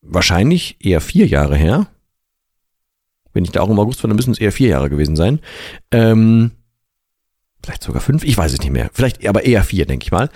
wahrscheinlich 0.00 0.76
eher 0.80 1.02
vier 1.02 1.26
Jahre 1.26 1.54
her. 1.56 1.86
Wenn 3.34 3.44
ich 3.44 3.50
da 3.50 3.60
auch 3.60 3.68
im 3.68 3.78
August 3.78 4.02
war, 4.02 4.08
dann 4.08 4.16
müssen 4.16 4.30
es 4.30 4.40
eher 4.40 4.52
vier 4.52 4.68
Jahre 4.68 4.88
gewesen 4.88 5.16
sein. 5.16 5.40
Ähm, 5.90 6.52
vielleicht 7.64 7.82
sogar 7.82 8.00
fünf, 8.00 8.24
ich 8.24 8.36
weiß 8.36 8.52
es 8.52 8.60
nicht 8.60 8.72
mehr. 8.72 8.90
Vielleicht 8.92 9.26
aber 9.26 9.44
eher 9.44 9.64
vier, 9.64 9.86
denke 9.86 10.04
ich 10.04 10.12
mal. 10.12 10.28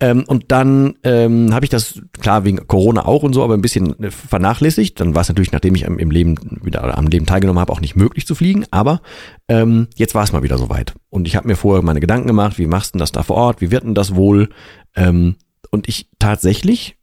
Ähm, 0.00 0.24
und 0.26 0.46
dann 0.48 0.94
ähm, 1.02 1.52
habe 1.52 1.64
ich 1.64 1.70
das, 1.70 2.00
klar, 2.20 2.44
wegen 2.44 2.66
Corona 2.66 3.06
auch 3.06 3.22
und 3.22 3.32
so, 3.32 3.42
aber 3.42 3.54
ein 3.54 3.62
bisschen 3.62 4.02
äh, 4.02 4.10
vernachlässigt. 4.10 5.00
Dann 5.00 5.14
war 5.14 5.22
es 5.22 5.28
natürlich, 5.28 5.52
nachdem 5.52 5.74
ich 5.74 5.82
im 5.82 6.10
Leben 6.10 6.36
wieder 6.62 6.96
am 6.96 7.08
Leben 7.08 7.26
teilgenommen 7.26 7.60
habe, 7.60 7.72
auch 7.72 7.80
nicht 7.80 7.96
möglich 7.96 8.26
zu 8.26 8.34
fliegen. 8.34 8.64
Aber 8.70 9.00
ähm, 9.48 9.88
jetzt 9.96 10.14
war 10.14 10.24
es 10.24 10.32
mal 10.32 10.42
wieder 10.42 10.58
soweit. 10.58 10.94
Und 11.10 11.26
ich 11.26 11.36
habe 11.36 11.48
mir 11.48 11.56
vorher 11.56 11.82
meine 11.82 12.00
Gedanken 12.00 12.28
gemacht, 12.28 12.58
wie 12.58 12.66
machst 12.66 12.94
du 12.94 12.98
das 12.98 13.12
da 13.12 13.22
vor 13.22 13.36
Ort? 13.36 13.60
Wie 13.60 13.70
wird 13.70 13.84
denn 13.84 13.94
das 13.94 14.14
wohl? 14.14 14.50
Ähm, 14.94 15.36
und 15.70 15.88
ich 15.88 16.08
tatsächlich, 16.18 16.96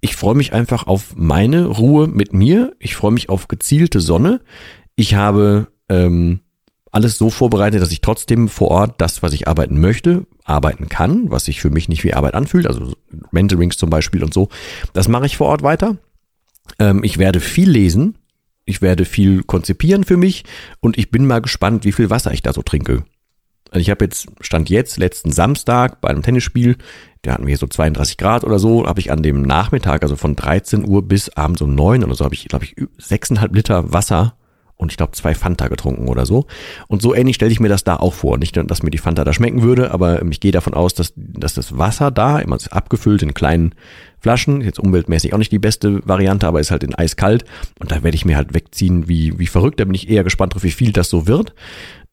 ich 0.00 0.16
freue 0.16 0.34
mich 0.34 0.52
einfach 0.52 0.86
auf 0.86 1.14
meine 1.16 1.66
Ruhe 1.66 2.08
mit 2.08 2.32
mir. 2.32 2.74
Ich 2.78 2.94
freue 2.94 3.12
mich 3.12 3.28
auf 3.28 3.48
gezielte 3.48 4.00
Sonne. 4.00 4.40
Ich 4.96 5.14
habe 5.14 5.68
ähm, 5.88 6.40
alles 6.92 7.16
so 7.16 7.30
vorbereitet, 7.30 7.80
dass 7.80 7.90
ich 7.90 8.02
trotzdem 8.02 8.48
vor 8.48 8.70
Ort 8.70 9.00
das, 9.00 9.22
was 9.22 9.32
ich 9.32 9.48
arbeiten 9.48 9.80
möchte, 9.80 10.26
arbeiten 10.44 10.88
kann, 10.88 11.30
was 11.30 11.46
sich 11.46 11.60
für 11.60 11.70
mich 11.70 11.88
nicht 11.88 12.04
wie 12.04 12.14
Arbeit 12.14 12.34
anfühlt, 12.34 12.66
also 12.66 12.92
Mentorings 13.30 13.78
zum 13.78 13.90
Beispiel 13.90 14.22
und 14.22 14.32
so. 14.32 14.50
Das 14.92 15.08
mache 15.08 15.26
ich 15.26 15.38
vor 15.38 15.48
Ort 15.48 15.62
weiter. 15.62 15.96
Ähm, 16.78 17.02
ich 17.02 17.16
werde 17.16 17.40
viel 17.40 17.70
lesen, 17.70 18.18
ich 18.66 18.82
werde 18.82 19.06
viel 19.06 19.42
konzipieren 19.42 20.04
für 20.04 20.18
mich 20.18 20.44
und 20.80 20.98
ich 20.98 21.10
bin 21.10 21.26
mal 21.26 21.40
gespannt, 21.40 21.84
wie 21.84 21.92
viel 21.92 22.10
Wasser 22.10 22.32
ich 22.32 22.42
da 22.42 22.52
so 22.52 22.62
trinke. 22.62 23.04
Also 23.70 23.80
ich 23.80 23.88
habe 23.88 24.04
jetzt, 24.04 24.26
stand 24.42 24.68
jetzt, 24.68 24.98
letzten 24.98 25.32
Samstag 25.32 26.02
bei 26.02 26.10
einem 26.10 26.22
Tennisspiel, 26.22 26.76
da 27.22 27.32
hatten 27.32 27.46
wir 27.46 27.56
so 27.56 27.66
32 27.66 28.18
Grad 28.18 28.44
oder 28.44 28.58
so, 28.58 28.86
habe 28.86 29.00
ich 29.00 29.10
an 29.10 29.22
dem 29.22 29.40
Nachmittag, 29.40 30.02
also 30.02 30.14
von 30.14 30.36
13 30.36 30.86
Uhr 30.86 31.02
bis 31.08 31.30
abends 31.30 31.62
um 31.62 31.74
9 31.74 32.04
oder 32.04 32.14
so, 32.14 32.26
habe 32.26 32.34
ich, 32.34 32.48
glaube 32.48 32.66
ich, 32.66 32.76
6,5 32.76 33.54
Liter 33.54 33.92
Wasser 33.94 34.36
und 34.82 34.92
ich 34.92 34.96
glaube 34.96 35.12
zwei 35.12 35.34
Fanta 35.34 35.68
getrunken 35.68 36.08
oder 36.08 36.26
so. 36.26 36.46
Und 36.88 37.00
so 37.00 37.14
ähnlich 37.14 37.36
stelle 37.36 37.52
ich 37.52 37.60
mir 37.60 37.68
das 37.68 37.84
da 37.84 37.96
auch 37.96 38.14
vor. 38.14 38.36
Nicht, 38.36 38.56
dass 38.56 38.82
mir 38.82 38.90
die 38.90 38.98
Fanta 38.98 39.24
da 39.24 39.32
schmecken 39.32 39.62
würde, 39.62 39.92
aber 39.92 40.22
ich 40.26 40.40
gehe 40.40 40.52
davon 40.52 40.74
aus, 40.74 40.94
dass, 40.94 41.12
dass 41.16 41.54
das 41.54 41.78
Wasser 41.78 42.10
da, 42.10 42.38
immer 42.38 42.58
abgefüllt 42.70 43.22
in 43.22 43.32
kleinen 43.32 43.74
Flaschen, 44.18 44.60
jetzt 44.60 44.78
umweltmäßig 44.78 45.34
auch 45.34 45.38
nicht 45.38 45.52
die 45.52 45.58
beste 45.58 46.06
Variante, 46.06 46.46
aber 46.46 46.60
ist 46.60 46.70
halt 46.70 46.84
in 46.84 46.94
eiskalt. 46.94 47.44
Und 47.80 47.90
da 47.90 48.02
werde 48.02 48.14
ich 48.14 48.24
mir 48.24 48.36
halt 48.36 48.54
wegziehen, 48.54 49.08
wie, 49.08 49.38
wie 49.38 49.46
verrückt. 49.46 49.80
Da 49.80 49.84
bin 49.84 49.94
ich 49.94 50.08
eher 50.08 50.24
gespannt 50.24 50.54
drauf, 50.54 50.62
wie 50.62 50.70
viel 50.70 50.92
das 50.92 51.08
so 51.08 51.26
wird. 51.26 51.54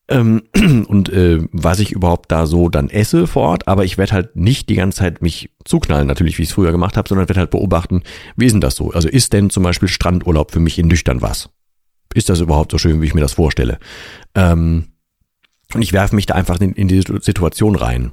Ähm, 0.09 0.43
und 0.88 1.09
äh, 1.09 1.39
was 1.51 1.79
ich 1.79 1.91
überhaupt 1.91 2.31
da 2.31 2.47
so 2.47 2.69
dann 2.69 2.89
esse 2.89 3.27
vor 3.27 3.43
Ort, 3.43 3.67
aber 3.67 3.85
ich 3.85 3.97
werde 3.97 4.13
halt 4.13 4.35
nicht 4.35 4.69
die 4.69 4.75
ganze 4.75 4.99
Zeit 4.99 5.21
mich 5.21 5.51
zuknallen, 5.65 6.07
natürlich, 6.07 6.38
wie 6.38 6.43
ich 6.43 6.49
es 6.49 6.55
früher 6.55 6.71
gemacht 6.71 6.97
habe, 6.97 7.07
sondern 7.07 7.29
werde 7.29 7.39
halt 7.39 7.51
beobachten, 7.51 8.03
wie 8.35 8.45
ist 8.45 8.53
denn 8.53 8.61
das 8.61 8.75
so? 8.75 8.91
Also 8.91 9.07
ist 9.07 9.33
denn 9.33 9.49
zum 9.49 9.63
Beispiel 9.63 9.88
Strandurlaub 9.88 10.51
für 10.51 10.59
mich 10.59 10.79
in 10.79 10.88
nüchtern 10.88 11.21
was? 11.21 11.49
Ist 12.13 12.29
das 12.29 12.39
überhaupt 12.39 12.71
so 12.71 12.77
schön, 12.77 13.01
wie 13.01 13.05
ich 13.05 13.13
mir 13.13 13.21
das 13.21 13.33
vorstelle? 13.33 13.79
Ähm, 14.35 14.87
und 15.73 15.81
ich 15.81 15.93
werfe 15.93 16.15
mich 16.15 16.25
da 16.25 16.35
einfach 16.35 16.59
in, 16.59 16.73
in 16.73 16.87
die 16.87 17.01
Situation 17.01 17.75
rein. 17.75 18.11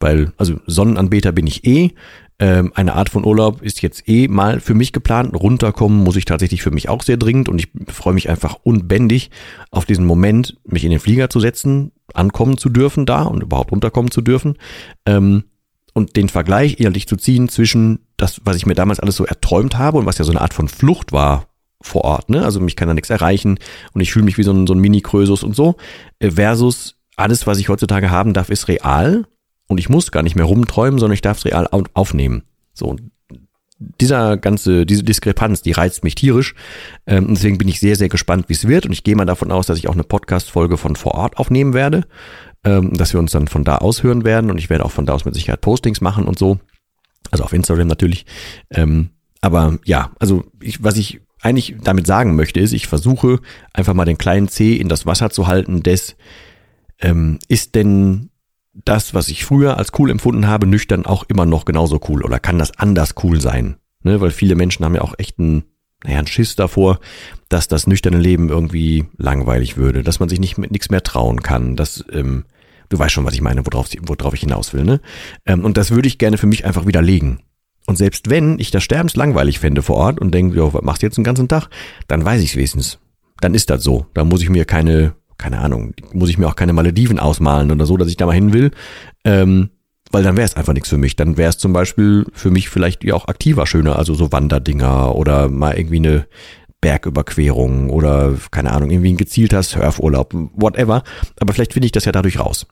Weil, 0.00 0.32
also 0.36 0.60
Sonnenanbeter 0.66 1.32
bin 1.32 1.46
ich 1.46 1.66
eh. 1.66 1.90
Ähm, 2.38 2.72
eine 2.74 2.94
Art 2.94 3.10
von 3.10 3.24
Urlaub 3.24 3.62
ist 3.62 3.82
jetzt 3.82 4.08
eh 4.08 4.28
mal 4.28 4.60
für 4.60 4.74
mich 4.74 4.92
geplant. 4.92 5.34
Runterkommen 5.34 6.02
muss 6.02 6.16
ich 6.16 6.24
tatsächlich 6.24 6.62
für 6.62 6.70
mich 6.70 6.88
auch 6.88 7.02
sehr 7.02 7.16
dringend 7.16 7.48
und 7.48 7.58
ich 7.58 7.68
freue 7.92 8.14
mich 8.14 8.28
einfach 8.30 8.58
unbändig 8.62 9.30
auf 9.70 9.84
diesen 9.84 10.06
Moment, 10.06 10.56
mich 10.64 10.84
in 10.84 10.90
den 10.90 11.00
Flieger 11.00 11.30
zu 11.30 11.40
setzen, 11.40 11.90
ankommen 12.14 12.56
zu 12.56 12.68
dürfen 12.68 13.06
da 13.06 13.22
und 13.22 13.42
überhaupt 13.42 13.72
runterkommen 13.72 14.12
zu 14.12 14.22
dürfen. 14.22 14.56
Ähm, 15.04 15.44
und 15.94 16.14
den 16.14 16.28
Vergleich 16.28 16.78
ehrlich 16.78 17.08
zu 17.08 17.16
ziehen 17.16 17.48
zwischen 17.48 18.06
das, 18.16 18.40
was 18.44 18.56
ich 18.56 18.66
mir 18.66 18.74
damals 18.74 19.00
alles 19.00 19.16
so 19.16 19.26
erträumt 19.26 19.76
habe 19.76 19.98
und 19.98 20.06
was 20.06 20.18
ja 20.18 20.24
so 20.24 20.30
eine 20.30 20.40
Art 20.40 20.54
von 20.54 20.68
Flucht 20.68 21.10
war 21.10 21.48
vor 21.80 22.04
Ort, 22.04 22.30
ne? 22.30 22.44
Also 22.44 22.60
mich 22.60 22.76
kann 22.76 22.88
da 22.88 22.94
nichts 22.94 23.10
erreichen 23.10 23.58
und 23.92 24.00
ich 24.00 24.12
fühle 24.12 24.24
mich 24.24 24.38
wie 24.38 24.42
so 24.42 24.52
ein, 24.52 24.66
so 24.66 24.74
ein 24.74 24.80
Mini-Krösus 24.80 25.42
und 25.42 25.54
so. 25.54 25.76
Äh, 26.18 26.32
versus 26.32 26.96
alles, 27.16 27.46
was 27.46 27.58
ich 27.58 27.68
heutzutage 27.68 28.10
haben 28.10 28.34
darf, 28.34 28.50
ist 28.50 28.68
real 28.68 29.26
und 29.68 29.78
ich 29.78 29.88
muss 29.88 30.10
gar 30.10 30.22
nicht 30.22 30.36
mehr 30.36 30.44
rumträumen, 30.44 30.98
sondern 30.98 31.14
ich 31.14 31.22
darf 31.22 31.38
es 31.38 31.44
real 31.44 31.68
aufnehmen. 31.94 32.42
So, 32.74 32.96
dieser 33.78 34.36
ganze, 34.36 34.86
diese 34.86 35.04
Diskrepanz, 35.04 35.62
die 35.62 35.72
reizt 35.72 36.02
mich 36.02 36.14
tierisch. 36.14 36.54
Ähm, 37.06 37.28
deswegen 37.30 37.58
bin 37.58 37.68
ich 37.68 37.80
sehr, 37.80 37.96
sehr 37.96 38.08
gespannt, 38.08 38.48
wie 38.48 38.54
es 38.54 38.66
wird. 38.66 38.86
Und 38.86 38.92
ich 38.92 39.04
gehe 39.04 39.14
mal 39.14 39.24
davon 39.24 39.52
aus, 39.52 39.66
dass 39.66 39.78
ich 39.78 39.88
auch 39.88 39.94
eine 39.94 40.04
Podcast-Folge 40.04 40.76
von 40.76 40.96
vor 40.96 41.14
Ort 41.14 41.36
aufnehmen 41.38 41.74
werde, 41.74 42.06
ähm, 42.64 42.94
dass 42.94 43.12
wir 43.12 43.20
uns 43.20 43.32
dann 43.32 43.46
von 43.46 43.64
da 43.64 43.78
aus 43.78 44.02
hören 44.02 44.24
werden. 44.24 44.50
Und 44.50 44.58
ich 44.58 44.68
werde 44.68 44.84
auch 44.84 44.90
von 44.90 45.06
da 45.06 45.12
aus 45.12 45.24
mit 45.24 45.34
Sicherheit 45.34 45.60
Postings 45.60 46.00
machen 46.00 46.24
und 46.24 46.38
so. 46.38 46.58
Also 47.30 47.44
auf 47.44 47.52
Instagram 47.52 47.86
natürlich. 47.86 48.26
Ähm, 48.70 49.10
aber 49.40 49.78
ja, 49.84 50.10
also 50.18 50.44
ich, 50.60 50.82
was 50.82 50.96
ich 50.96 51.20
eigentlich 51.40 51.76
damit 51.82 52.06
sagen 52.06 52.36
möchte, 52.36 52.60
ist, 52.60 52.72
ich 52.72 52.86
versuche 52.86 53.40
einfach 53.72 53.94
mal 53.94 54.04
den 54.04 54.18
kleinen 54.18 54.48
C 54.48 54.74
in 54.74 54.88
das 54.88 55.06
Wasser 55.06 55.30
zu 55.30 55.46
halten, 55.46 55.82
des 55.82 56.16
ähm, 57.00 57.38
ist 57.48 57.74
denn 57.74 58.30
das, 58.84 59.14
was 59.14 59.28
ich 59.28 59.44
früher 59.44 59.76
als 59.76 59.92
cool 59.98 60.10
empfunden 60.10 60.46
habe, 60.46 60.66
nüchtern 60.66 61.06
auch 61.06 61.24
immer 61.28 61.46
noch 61.46 61.64
genauso 61.64 62.00
cool 62.08 62.22
oder 62.22 62.38
kann 62.38 62.58
das 62.58 62.78
anders 62.78 63.14
cool 63.22 63.40
sein? 63.40 63.76
Ne? 64.02 64.20
Weil 64.20 64.30
viele 64.30 64.54
Menschen 64.54 64.84
haben 64.84 64.94
ja 64.94 65.02
auch 65.02 65.14
echt 65.18 65.38
einen, 65.38 65.64
naja, 66.04 66.18
einen 66.18 66.26
Schiss 66.26 66.56
davor, 66.56 67.00
dass 67.48 67.68
das 67.68 67.86
nüchterne 67.86 68.18
Leben 68.18 68.48
irgendwie 68.48 69.06
langweilig 69.16 69.76
würde, 69.76 70.02
dass 70.02 70.20
man 70.20 70.28
sich 70.28 70.40
nicht 70.40 70.58
mit 70.58 70.70
nichts 70.70 70.90
mehr 70.90 71.02
trauen 71.02 71.42
kann, 71.42 71.76
dass 71.76 72.04
ähm, 72.12 72.44
du 72.88 72.98
weißt 72.98 73.12
schon, 73.12 73.24
was 73.24 73.34
ich 73.34 73.42
meine, 73.42 73.64
worauf, 73.66 73.88
worauf 74.02 74.34
ich 74.34 74.40
hinaus 74.40 74.72
will, 74.72 74.84
ne? 74.84 75.00
Ähm, 75.44 75.64
und 75.64 75.76
das 75.76 75.90
würde 75.90 76.08
ich 76.08 76.18
gerne 76.18 76.38
für 76.38 76.46
mich 76.46 76.64
einfach 76.64 76.86
widerlegen. 76.86 77.40
Und 77.88 77.96
selbst 77.96 78.28
wenn 78.28 78.58
ich 78.58 78.70
das 78.70 78.82
sterbenslangweilig 78.82 79.60
fände 79.60 79.80
vor 79.80 79.96
Ort 79.96 80.20
und 80.20 80.34
denke, 80.34 80.58
jo, 80.58 80.74
was 80.74 80.82
machst 80.82 81.00
du 81.00 81.06
jetzt 81.06 81.16
den 81.16 81.24
ganzen 81.24 81.48
Tag, 81.48 81.70
dann 82.06 82.22
weiß 82.22 82.42
ich 82.42 82.50
es 82.50 82.56
wenigstens. 82.56 82.98
Dann 83.40 83.54
ist 83.54 83.70
das 83.70 83.82
so. 83.82 84.04
Dann 84.12 84.28
muss 84.28 84.42
ich 84.42 84.50
mir 84.50 84.66
keine, 84.66 85.14
keine 85.38 85.60
Ahnung, 85.60 85.94
muss 86.12 86.28
ich 86.28 86.36
mir 86.36 86.48
auch 86.48 86.54
keine 86.54 86.74
Malediven 86.74 87.18
ausmalen 87.18 87.70
oder 87.70 87.86
so, 87.86 87.96
dass 87.96 88.08
ich 88.08 88.18
da 88.18 88.26
mal 88.26 88.34
hin 88.34 88.52
will. 88.52 88.72
Ähm, 89.24 89.70
weil 90.10 90.22
dann 90.22 90.36
wäre 90.36 90.44
es 90.44 90.54
einfach 90.54 90.74
nichts 90.74 90.90
für 90.90 90.98
mich. 90.98 91.16
Dann 91.16 91.38
wäre 91.38 91.48
es 91.48 91.56
zum 91.56 91.72
Beispiel 91.72 92.26
für 92.34 92.50
mich 92.50 92.68
vielleicht 92.68 93.04
ja 93.04 93.14
auch 93.14 93.26
aktiver 93.26 93.66
schöner, 93.66 93.96
also 93.96 94.12
so 94.12 94.32
Wanderdinger 94.32 95.14
oder 95.14 95.48
mal 95.48 95.78
irgendwie 95.78 95.96
eine 95.96 96.26
Bergüberquerung 96.82 97.88
oder 97.88 98.34
keine 98.50 98.72
Ahnung, 98.72 98.90
irgendwie 98.90 99.14
ein 99.14 99.16
gezielter 99.16 99.62
Surfurlaub, 99.62 100.34
whatever. 100.34 101.04
Aber 101.40 101.54
vielleicht 101.54 101.72
finde 101.72 101.86
ich 101.86 101.92
das 101.92 102.04
ja 102.04 102.12
dadurch 102.12 102.38
raus. 102.38 102.66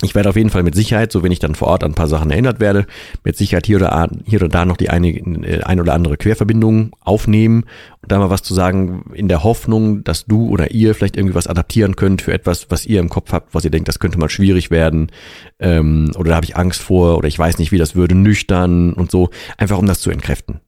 Ich 0.00 0.14
werde 0.14 0.30
auf 0.30 0.36
jeden 0.36 0.48
Fall 0.48 0.62
mit 0.62 0.74
Sicherheit, 0.74 1.12
so 1.12 1.22
wenn 1.22 1.32
ich 1.32 1.38
dann 1.38 1.54
vor 1.54 1.68
Ort 1.68 1.84
an 1.84 1.92
ein 1.92 1.94
paar 1.94 2.08
Sachen 2.08 2.30
erinnert 2.30 2.60
werde, 2.60 2.86
mit 3.24 3.36
Sicherheit 3.36 3.66
hier 3.66 3.76
oder, 3.76 4.08
hier 4.24 4.40
oder 4.40 4.48
da 4.48 4.64
noch 4.64 4.78
die 4.78 4.88
eine, 4.88 5.08
äh, 5.10 5.62
ein 5.64 5.80
oder 5.80 5.92
andere 5.92 6.16
Querverbindung 6.16 6.96
aufnehmen 7.00 7.64
und 8.00 8.10
da 8.10 8.18
mal 8.18 8.30
was 8.30 8.42
zu 8.42 8.54
sagen, 8.54 9.12
in 9.12 9.28
der 9.28 9.44
Hoffnung, 9.44 10.02
dass 10.02 10.24
du 10.24 10.48
oder 10.48 10.70
ihr 10.70 10.94
vielleicht 10.94 11.16
irgendwie 11.16 11.34
was 11.34 11.46
adaptieren 11.46 11.94
könnt 11.94 12.22
für 12.22 12.32
etwas, 12.32 12.70
was 12.70 12.86
ihr 12.86 13.00
im 13.00 13.10
Kopf 13.10 13.32
habt, 13.32 13.54
was 13.54 13.64
ihr 13.64 13.70
denkt, 13.70 13.86
das 13.86 13.98
könnte 13.98 14.18
mal 14.18 14.30
schwierig 14.30 14.70
werden 14.70 15.12
ähm, 15.60 16.10
oder 16.16 16.30
da 16.30 16.36
habe 16.36 16.46
ich 16.46 16.56
Angst 16.56 16.80
vor 16.80 17.18
oder 17.18 17.28
ich 17.28 17.38
weiß 17.38 17.58
nicht, 17.58 17.70
wie 17.70 17.78
das 17.78 17.94
würde, 17.94 18.14
nüchtern 18.14 18.94
und 18.94 19.10
so, 19.10 19.28
einfach 19.58 19.78
um 19.78 19.86
das 19.86 20.00
zu 20.00 20.10
entkräften. 20.10 20.60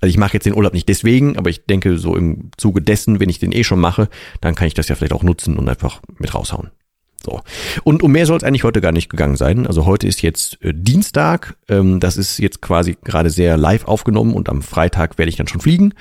Also 0.00 0.10
ich 0.10 0.18
mache 0.18 0.34
jetzt 0.34 0.44
den 0.44 0.56
Urlaub 0.56 0.72
nicht 0.72 0.88
deswegen, 0.88 1.38
aber 1.38 1.50
ich 1.50 1.66
denke 1.66 1.96
so 1.98 2.16
im 2.16 2.50
Zuge 2.56 2.82
dessen, 2.82 3.20
wenn 3.20 3.28
ich 3.28 3.38
den 3.38 3.52
eh 3.52 3.62
schon 3.62 3.78
mache, 3.78 4.08
dann 4.40 4.56
kann 4.56 4.66
ich 4.66 4.74
das 4.74 4.88
ja 4.88 4.96
vielleicht 4.96 5.12
auch 5.12 5.22
nutzen 5.22 5.56
und 5.56 5.68
einfach 5.68 6.02
mit 6.18 6.34
raushauen. 6.34 6.72
So. 7.24 7.40
Und 7.84 8.02
um 8.02 8.12
mehr 8.12 8.26
soll 8.26 8.36
es 8.36 8.44
eigentlich 8.44 8.64
heute 8.64 8.80
gar 8.80 8.92
nicht 8.92 9.08
gegangen 9.08 9.36
sein. 9.36 9.66
Also 9.66 9.86
heute 9.86 10.06
ist 10.06 10.22
jetzt 10.22 10.62
äh, 10.62 10.72
Dienstag. 10.74 11.56
Ähm, 11.68 12.00
das 12.00 12.16
ist 12.16 12.38
jetzt 12.38 12.62
quasi 12.62 12.96
gerade 13.04 13.30
sehr 13.30 13.56
live 13.56 13.84
aufgenommen 13.86 14.34
und 14.34 14.48
am 14.48 14.62
Freitag 14.62 15.18
werde 15.18 15.28
ich 15.28 15.36
dann 15.36 15.48
schon 15.48 15.60
fliegen. 15.60 15.94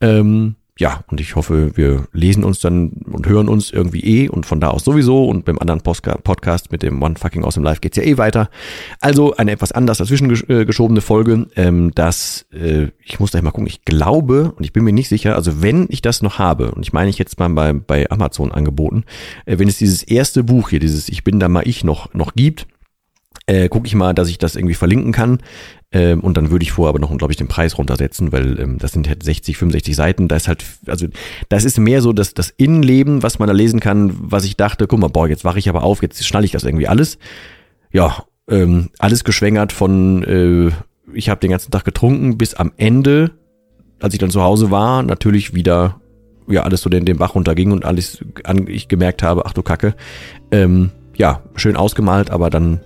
Ähm, 0.00 0.56
ja, 0.78 1.04
und 1.08 1.20
ich 1.20 1.36
hoffe, 1.36 1.76
wir 1.76 2.06
lesen 2.12 2.44
uns 2.44 2.60
dann 2.60 2.92
und 3.10 3.28
hören 3.28 3.48
uns 3.48 3.70
irgendwie 3.70 4.00
eh 4.00 4.28
und 4.28 4.46
von 4.46 4.58
da 4.58 4.68
aus 4.68 4.84
sowieso 4.84 5.26
und 5.26 5.44
beim 5.44 5.58
anderen 5.58 5.82
Podcast 5.82 6.72
mit 6.72 6.82
dem 6.82 7.02
One 7.02 7.16
Fucking 7.16 7.44
Awesome 7.44 7.64
Life 7.64 7.80
geht's 7.80 7.98
ja 7.98 8.02
eh 8.02 8.16
weiter. 8.16 8.48
Also 9.00 9.36
eine 9.36 9.52
etwas 9.52 9.72
anders 9.72 9.98
dazwischen 9.98 10.30
äh, 10.48 10.64
geschobene 10.64 11.02
Folge, 11.02 11.46
ähm, 11.56 11.92
das, 11.94 12.46
äh, 12.52 12.88
ich 13.04 13.20
muss 13.20 13.30
da 13.30 13.42
mal 13.42 13.50
gucken, 13.50 13.66
ich 13.66 13.84
glaube 13.84 14.52
und 14.56 14.64
ich 14.64 14.72
bin 14.72 14.84
mir 14.84 14.94
nicht 14.94 15.10
sicher, 15.10 15.36
also 15.36 15.60
wenn 15.60 15.86
ich 15.90 16.00
das 16.00 16.22
noch 16.22 16.38
habe, 16.38 16.72
und 16.72 16.82
ich 16.82 16.94
meine 16.94 17.10
ich 17.10 17.18
jetzt 17.18 17.38
mal 17.38 17.50
bei, 17.50 17.74
bei 17.74 18.10
Amazon 18.10 18.50
angeboten, 18.50 19.04
äh, 19.44 19.58
wenn 19.58 19.68
es 19.68 19.76
dieses 19.76 20.02
erste 20.02 20.42
Buch 20.42 20.70
hier, 20.70 20.80
dieses 20.80 21.10
Ich 21.10 21.22
bin 21.22 21.38
da 21.38 21.48
mal 21.48 21.68
ich 21.68 21.84
noch, 21.84 22.14
noch 22.14 22.34
gibt, 22.34 22.66
äh, 23.46 23.68
gucke 23.68 23.86
ich 23.86 23.94
mal, 23.94 24.14
dass 24.14 24.28
ich 24.28 24.38
das 24.38 24.56
irgendwie 24.56 24.74
verlinken 24.74 25.12
kann. 25.12 25.38
Ähm, 25.92 26.20
und 26.20 26.36
dann 26.36 26.50
würde 26.50 26.62
ich 26.62 26.72
vorher 26.72 26.88
aber 26.88 26.98
noch, 26.98 27.16
glaube 27.16 27.32
ich, 27.32 27.36
den 27.36 27.48
Preis 27.48 27.76
runtersetzen, 27.76 28.32
weil 28.32 28.58
ähm, 28.58 28.78
das 28.78 28.92
sind 28.92 29.08
halt 29.08 29.22
60, 29.22 29.56
65 29.58 29.94
Seiten. 29.94 30.28
Da 30.28 30.36
ist 30.36 30.48
halt, 30.48 30.64
also 30.86 31.06
das 31.48 31.64
ist 31.64 31.78
mehr 31.78 32.00
so 32.00 32.12
das, 32.12 32.34
das 32.34 32.50
Innenleben, 32.50 33.22
was 33.22 33.38
man 33.38 33.46
da 33.46 33.52
lesen 33.52 33.80
kann, 33.80 34.14
was 34.18 34.44
ich 34.44 34.56
dachte, 34.56 34.86
guck 34.86 34.98
mal, 34.98 35.08
boah, 35.08 35.28
jetzt 35.28 35.44
wache 35.44 35.58
ich 35.58 35.68
aber 35.68 35.82
auf, 35.82 36.02
jetzt 36.02 36.24
schnalle 36.24 36.46
ich 36.46 36.52
das 36.52 36.64
irgendwie 36.64 36.88
alles. 36.88 37.18
Ja, 37.92 38.24
ähm, 38.48 38.88
alles 38.98 39.22
geschwängert 39.24 39.72
von, 39.72 40.22
äh, 40.24 40.70
ich 41.14 41.28
habe 41.28 41.40
den 41.40 41.50
ganzen 41.50 41.70
Tag 41.70 41.84
getrunken, 41.84 42.38
bis 42.38 42.54
am 42.54 42.72
Ende, 42.76 43.32
als 44.00 44.14
ich 44.14 44.20
dann 44.20 44.30
zu 44.30 44.42
Hause 44.42 44.70
war, 44.70 45.02
natürlich 45.02 45.54
wieder 45.54 46.00
ja 46.48 46.62
alles 46.62 46.82
so 46.82 46.90
den, 46.90 47.04
den 47.04 47.18
Bach 47.18 47.34
runterging 47.34 47.70
und 47.70 47.84
alles 47.84 48.24
an, 48.44 48.66
ich 48.66 48.88
gemerkt 48.88 49.22
habe, 49.22 49.46
ach 49.46 49.52
du 49.52 49.62
Kacke, 49.62 49.94
ähm, 50.50 50.90
ja, 51.16 51.42
schön 51.54 51.76
ausgemalt, 51.76 52.30
aber 52.30 52.50
dann 52.50 52.80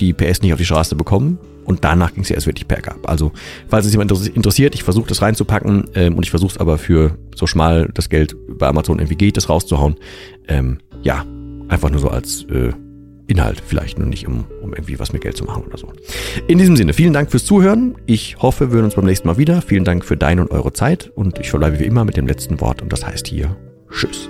die 0.00 0.12
PS 0.12 0.42
nicht 0.42 0.52
auf 0.52 0.58
die 0.58 0.64
Straße 0.64 0.96
bekommen. 0.96 1.38
Und 1.66 1.84
danach 1.84 2.14
ging 2.14 2.22
es 2.22 2.28
ja 2.28 2.36
erst 2.36 2.46
wirklich 2.46 2.66
bergab. 2.66 3.08
Also, 3.08 3.32
falls 3.68 3.86
es 3.86 3.92
jemand 3.92 4.10
interessiert, 4.28 4.74
ich 4.74 4.84
versuche 4.84 5.08
das 5.08 5.20
reinzupacken 5.20 5.84
ähm, 5.94 6.14
und 6.14 6.22
ich 6.22 6.30
versuche 6.30 6.52
es 6.52 6.58
aber 6.58 6.78
für 6.78 7.18
so 7.34 7.46
schmal 7.46 7.90
das 7.92 8.08
Geld 8.08 8.36
bei 8.48 8.68
Amazon 8.68 8.98
irgendwie 8.98 9.16
geht, 9.16 9.36
das 9.36 9.48
rauszuhauen. 9.48 9.96
Ähm, 10.48 10.78
ja, 11.02 11.24
einfach 11.68 11.90
nur 11.90 12.00
so 12.00 12.08
als 12.08 12.44
äh, 12.44 12.70
Inhalt 13.26 13.60
vielleicht 13.64 13.98
nur 13.98 14.06
nicht, 14.06 14.26
um, 14.26 14.44
um 14.62 14.72
irgendwie 14.72 14.98
was 14.98 15.12
mit 15.12 15.22
Geld 15.22 15.36
zu 15.36 15.44
machen 15.44 15.64
oder 15.64 15.76
so. 15.76 15.92
In 16.46 16.58
diesem 16.58 16.76
Sinne, 16.76 16.92
vielen 16.92 17.12
Dank 17.12 17.30
fürs 17.30 17.44
Zuhören. 17.44 17.96
Ich 18.06 18.36
hoffe, 18.38 18.70
wir 18.70 18.76
hören 18.76 18.84
uns 18.84 18.94
beim 18.94 19.04
nächsten 19.04 19.26
Mal 19.26 19.36
wieder. 19.36 19.62
Vielen 19.62 19.84
Dank 19.84 20.04
für 20.04 20.16
deine 20.16 20.42
und 20.42 20.50
eure 20.52 20.72
Zeit 20.72 21.10
und 21.14 21.38
ich 21.40 21.50
verbleibe 21.50 21.80
wie 21.80 21.84
immer 21.84 22.04
mit 22.04 22.16
dem 22.16 22.26
letzten 22.26 22.60
Wort 22.60 22.82
und 22.82 22.92
das 22.92 23.04
heißt 23.04 23.26
hier 23.26 23.56
Tschüss. 23.90 24.28